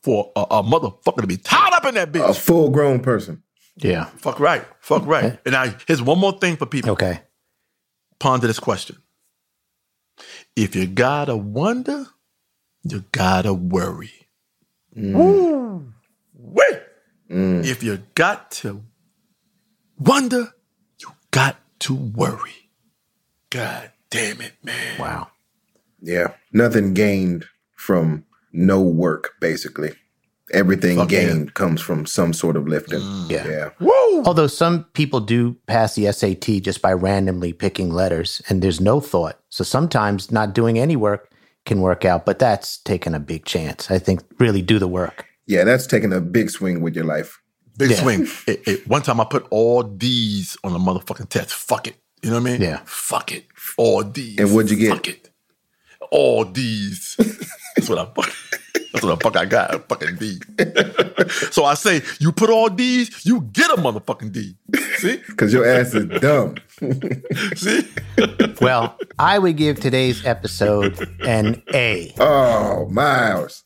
for 0.03 0.33
a, 0.37 0.41
a 0.41 0.63
motherfucker 0.63 1.21
to 1.21 1.27
be 1.27 1.37
tied 1.37 1.73
up 1.73 1.85
in 1.85 1.95
that 1.97 2.13
bitch. 2.13 2.29
A 2.29 2.33
full-grown 2.33 3.01
person. 3.01 3.43
Yeah. 3.77 4.05
Fuck 4.05 4.41
right. 4.41 4.65
Fuck 4.81 5.05
right. 5.07 5.39
And 5.45 5.53
now 5.53 5.75
here's 5.87 6.01
one 6.01 6.19
more 6.19 6.33
thing 6.39 6.57
for 6.57 6.65
people. 6.67 6.93
Okay. 6.93 7.21
Ponder 8.19 8.47
this 8.47 8.59
question. 8.61 8.97
If 10.55 10.75
you 10.75 10.87
gotta 10.87 11.37
wonder, 11.37 12.07
you 12.85 13.05
gotta 13.13 13.53
worry. 13.53 14.13
Mm. 14.97 15.13
Woo! 15.13 15.93
Wait. 16.33 16.81
Mm. 17.31 17.67
If 17.67 17.83
you 17.83 17.99
got 18.15 18.51
to 18.53 18.83
wonder, 19.99 20.55
you 21.01 21.09
got 21.31 21.57
to 21.81 21.95
worry. 21.95 22.71
God 23.51 23.93
damn 24.11 24.41
it, 24.41 24.53
man. 24.63 24.99
Wow. 25.01 25.29
Yeah. 26.01 26.33
Nothing 26.53 26.95
gained 26.95 27.47
from 27.77 28.25
no 28.53 28.81
work, 28.83 29.33
basically. 29.41 29.93
Everything 30.53 30.97
Fuck 30.97 31.11
yeah. 31.11 31.25
gained 31.27 31.55
comes 31.55 31.81
from 31.81 32.07
some 32.07 32.33
sort 32.33 32.57
of 32.57 32.69
lifting. 32.69 33.01
Mm. 33.01 33.31
Yeah. 33.31 33.47
Yeah. 33.49 33.71
Woo! 33.81 34.23
Although 34.25 34.47
some 34.47 34.85
people 34.93 35.19
do 35.21 35.57
pass 35.67 35.95
the 35.97 36.11
SAT 36.13 36.63
just 36.63 36.81
by 36.81 36.93
randomly 36.93 37.53
picking 37.53 37.91
letters 37.91 38.41
and 38.49 38.63
there's 38.63 38.81
no 38.81 39.01
thought. 39.01 39.41
So 39.49 39.65
sometimes 39.65 40.31
not 40.31 40.55
doing 40.55 40.79
any 40.79 40.95
work 40.95 41.31
can 41.65 41.81
work 41.81 42.05
out, 42.05 42.25
but 42.25 42.39
that's 42.39 42.79
taking 42.79 43.13
a 43.13 43.19
big 43.19 43.45
chance. 43.45 43.91
I 43.91 43.99
think 43.99 44.21
really 44.39 44.63
do 44.63 44.79
the 44.79 44.87
work. 44.87 45.27
Yeah, 45.49 45.65
that's 45.65 45.87
taking 45.87 46.13
a 46.13 46.21
big 46.21 46.51
swing 46.51 46.81
with 46.81 46.95
your 46.95 47.05
life. 47.05 47.41
Big 47.77 47.91
Yeah. 47.91 47.97
swing. 47.97 48.29
It- 48.47 48.63
it- 48.69 48.87
one 48.89 49.03
time 49.03 49.21
I 49.21 49.25
put 49.25 49.47
all 49.51 49.83
D's 49.83 50.57
on 50.63 50.73
a 50.75 50.79
motherfucking 50.79 51.29
test. 51.29 51.53
Fuck 51.53 51.89
it. 51.89 51.97
You 52.27 52.33
know 52.33 52.41
what 52.41 52.49
I 52.49 52.53
mean? 52.55 52.61
Yeah. 52.61 52.81
Fuck 52.87 53.31
it. 53.31 53.47
All 53.77 54.03
D's. 54.03 54.37
And 54.41 54.53
what'd 54.53 54.69
you 54.73 54.77
get? 54.77 54.95
Fuck 54.95 55.07
it. 55.07 55.31
All 56.11 56.43
D's. 56.43 57.15
That's 57.77 57.89
what 57.89 57.99
I 57.99 58.05
fuck. 58.07 58.35
That's 58.93 59.05
what 59.05 59.17
the 59.17 59.23
fuck 59.23 59.37
I 59.37 59.45
got. 59.45 59.73
A 59.73 59.79
fucking 59.79 60.17
D. 60.17 60.41
so 61.53 61.65
I 61.65 61.75
say, 61.75 62.03
you 62.19 62.33
put 62.33 62.51
all 62.51 62.69
D's, 62.69 63.25
you 63.25 63.43
get 63.53 63.71
a 63.71 63.75
motherfucking 63.75 64.33
D. 64.33 64.57
See? 64.97 65.23
Because 65.29 65.53
your 65.53 65.65
ass 65.69 65.95
is 65.95 66.07
dumb. 66.21 66.57
See? 67.55 67.87
Well, 68.61 68.99
I 69.21 69.39
would 69.39 69.57
give 69.57 69.79
today's 69.79 70.25
episode 70.27 71.09
an 71.21 71.63
A. 71.75 72.13
Oh, 72.19 72.89
Miles. 72.89 73.63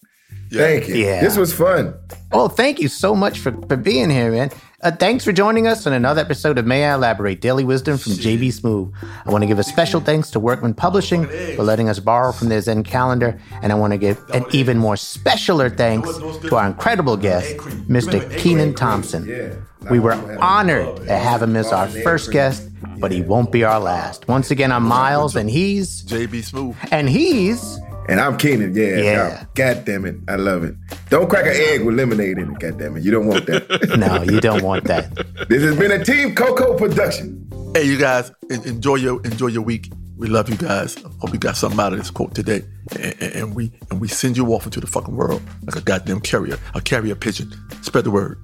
Thank 0.52 0.88
you. 0.88 0.96
Yeah. 0.96 1.22
This 1.22 1.36
was 1.36 1.54
fun. 1.54 1.94
Oh, 2.32 2.48
thank 2.48 2.80
you 2.80 2.88
so 2.88 3.14
much 3.14 3.38
for, 3.38 3.52
for 3.68 3.76
being 3.76 4.10
here, 4.10 4.32
man. 4.32 4.50
Uh, 4.82 4.90
thanks 4.90 5.26
for 5.26 5.32
joining 5.32 5.66
us 5.66 5.86
on 5.86 5.92
another 5.92 6.22
episode 6.22 6.56
of 6.56 6.64
May 6.66 6.86
I 6.86 6.94
Elaborate 6.94 7.42
Daily 7.42 7.64
Wisdom 7.64 7.98
from 7.98 8.12
JB 8.12 8.48
Smoove. 8.48 8.94
I 9.26 9.30
want 9.30 9.42
to 9.42 9.46
give 9.46 9.58
a 9.58 9.62
special 9.62 10.00
thanks 10.00 10.30
to 10.30 10.40
Workman 10.40 10.72
Publishing 10.72 11.26
for 11.54 11.64
letting 11.64 11.90
us 11.90 11.98
borrow 11.98 12.32
from 12.32 12.48
their 12.48 12.62
Zen 12.62 12.82
calendar. 12.82 13.38
And 13.60 13.72
I 13.72 13.74
want 13.74 13.92
to 13.92 13.98
give 13.98 14.18
an 14.32 14.46
even 14.52 14.78
more 14.78 14.94
specialer 14.94 15.74
thanks 15.76 16.08
to 16.48 16.56
our 16.56 16.66
incredible 16.66 17.18
guest, 17.18 17.58
Mr. 17.88 18.34
Kenan 18.38 18.72
Thompson. 18.72 19.62
We 19.90 19.98
were 19.98 20.14
honored 20.40 20.96
to 21.08 21.14
have 21.14 21.42
him 21.42 21.56
as 21.56 21.72
our 21.72 21.86
first 21.88 22.32
guest, 22.32 22.66
but 22.98 23.12
he 23.12 23.20
won't 23.20 23.52
be 23.52 23.64
our 23.64 23.80
last. 23.80 24.28
Once 24.28 24.50
again, 24.50 24.72
I'm 24.72 24.84
Miles, 24.84 25.36
and 25.36 25.50
he's, 25.50 26.04
JB 26.04 26.50
Smoove. 26.50 26.76
and 26.90 27.06
he's, 27.06 27.78
And 28.10 28.18
I'm 28.18 28.36
Kenan. 28.36 28.74
Yeah. 28.74 28.96
Yeah. 28.96 29.44
God 29.54 29.84
damn 29.84 30.04
it. 30.04 30.16
I 30.26 30.34
love 30.34 30.64
it. 30.64 30.74
Don't 31.10 31.30
crack 31.30 31.46
an 31.46 31.52
egg 31.54 31.84
with 31.84 31.94
lemonade 31.94 32.38
in 32.38 32.50
it. 32.50 32.58
God 32.58 32.76
damn 32.76 32.96
it. 32.96 33.04
You 33.04 33.12
don't 33.12 33.28
want 33.28 33.46
that. 33.46 33.96
no, 33.98 34.22
you 34.24 34.40
don't 34.40 34.64
want 34.64 34.82
that. 34.86 35.14
this 35.48 35.62
has 35.62 35.76
been 35.76 35.92
a 35.92 36.04
Team 36.04 36.34
Coco 36.34 36.76
production. 36.76 37.48
Hey, 37.72 37.84
you 37.84 37.96
guys, 37.96 38.32
enjoy 38.50 38.96
your 38.96 39.24
enjoy 39.24 39.46
your 39.46 39.62
week. 39.62 39.92
We 40.16 40.26
love 40.26 40.50
you 40.50 40.56
guys. 40.56 40.96
Hope 41.20 41.32
you 41.32 41.38
got 41.38 41.56
something 41.56 41.78
out 41.78 41.92
of 41.92 42.00
this 42.00 42.10
quote 42.10 42.34
today. 42.34 42.64
And, 42.98 43.14
and, 43.22 43.32
and 43.32 43.54
we 43.54 43.70
and 43.92 44.00
we 44.00 44.08
send 44.08 44.36
you 44.36 44.44
off 44.54 44.64
into 44.64 44.80
the 44.80 44.88
fucking 44.88 45.14
world 45.14 45.40
like 45.64 45.76
a 45.76 45.80
goddamn 45.80 46.20
carrier, 46.20 46.58
a 46.74 46.80
carrier 46.80 47.14
pigeon. 47.14 47.52
Spread 47.82 48.02
the 48.02 48.10
word. 48.10 48.40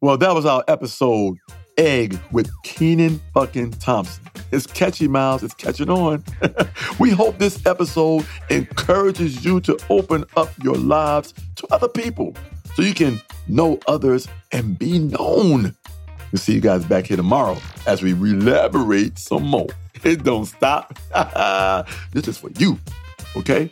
Well, 0.00 0.18
that 0.18 0.34
was 0.34 0.46
our 0.46 0.64
episode 0.66 1.36
Egg 1.78 2.18
with 2.30 2.50
Kenan 2.62 3.20
fucking 3.32 3.72
Thompson. 3.72 4.24
It's 4.52 4.66
catchy, 4.66 5.08
Miles. 5.08 5.42
It's 5.42 5.54
catching 5.54 5.90
on. 5.90 6.24
we 6.98 7.10
hope 7.10 7.38
this 7.38 7.64
episode 7.66 8.26
encourages 8.48 9.44
you 9.44 9.60
to 9.60 9.78
open 9.90 10.24
up 10.36 10.50
your 10.62 10.76
lives 10.76 11.34
to 11.56 11.66
other 11.70 11.88
people 11.88 12.34
so 12.74 12.82
you 12.82 12.94
can 12.94 13.20
know 13.48 13.78
others 13.86 14.28
and 14.52 14.78
be 14.78 14.98
known. 14.98 15.74
We'll 16.32 16.38
see 16.38 16.54
you 16.54 16.60
guys 16.60 16.84
back 16.84 17.06
here 17.06 17.16
tomorrow 17.16 17.56
as 17.86 18.02
we 18.02 18.12
elaborate 18.12 19.18
some 19.18 19.44
more. 19.44 19.68
It 20.02 20.22
don't 20.22 20.46
stop. 20.46 20.98
this 22.12 22.28
is 22.28 22.38
for 22.38 22.50
you, 22.56 22.78
okay? 23.36 23.70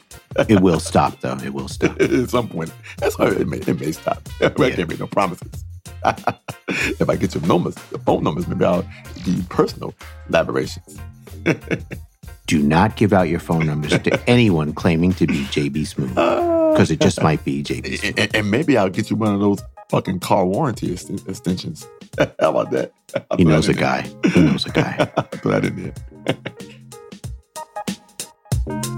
It 0.49 0.61
will 0.61 0.81
stop, 0.81 1.21
though. 1.21 1.39
It 1.43 1.55
will 1.55 1.69
stop. 1.69 2.01
At 2.01 2.31
some 2.31 2.49
point. 2.49 2.73
That's 2.99 3.19
why 3.19 3.29
it 3.29 3.49
may, 3.49 3.59
it 3.59 3.81
may 3.81 3.93
stop. 3.93 4.29
I 4.41 4.49
can't 4.51 4.89
make 4.89 4.99
no 4.99 5.07
promises. 5.07 5.65
If 6.05 7.09
I 7.09 7.17
get 7.17 7.35
your 7.35 7.45
numbers, 7.45 7.75
the 7.91 7.99
phone 7.99 8.23
numbers, 8.25 8.47
maybe 8.47 8.65
I'll 8.65 8.83
give 9.25 9.29
you 9.29 9.43
personal 9.45 9.95
elaborations. 10.29 10.99
Do 12.47 12.63
not 12.63 12.97
give 12.97 13.13
out 13.13 13.29
your 13.29 13.41
phone 13.41 13.67
numbers 13.67 13.99
to 13.99 14.21
anyone 14.31 14.73
claiming 14.73 15.13
to 15.15 15.27
be 15.27 15.45
JB 15.45 15.95
Smoove 15.95 16.73
because 16.73 16.91
it 16.91 17.01
just 17.01 17.23
might 17.23 17.45
be 17.45 17.63
JB 17.63 18.01
Smoove. 18.01 18.19
And, 18.19 18.37
and 18.37 18.51
maybe 18.51 18.77
I'll 18.79 18.89
get 18.89 19.11
you 19.11 19.17
one 19.17 19.35
of 19.35 19.41
those 19.41 19.61
fucking 19.91 20.21
car 20.21 20.47
warranty 20.47 20.93
ex- 20.93 21.09
extensions. 21.09 21.87
How 22.19 22.51
about 22.51 22.71
that? 22.71 22.93
I'll 23.31 23.37
He 23.39 23.45
knows 23.45 23.69
a 23.69 23.75
guy. 23.75 24.11
He 24.33 24.41
knows 24.41 24.67
a 24.67 24.71
guy. 24.71 25.05
throw 25.33 25.53
that 25.53 25.65
in 25.65 25.93
there. 28.67 28.98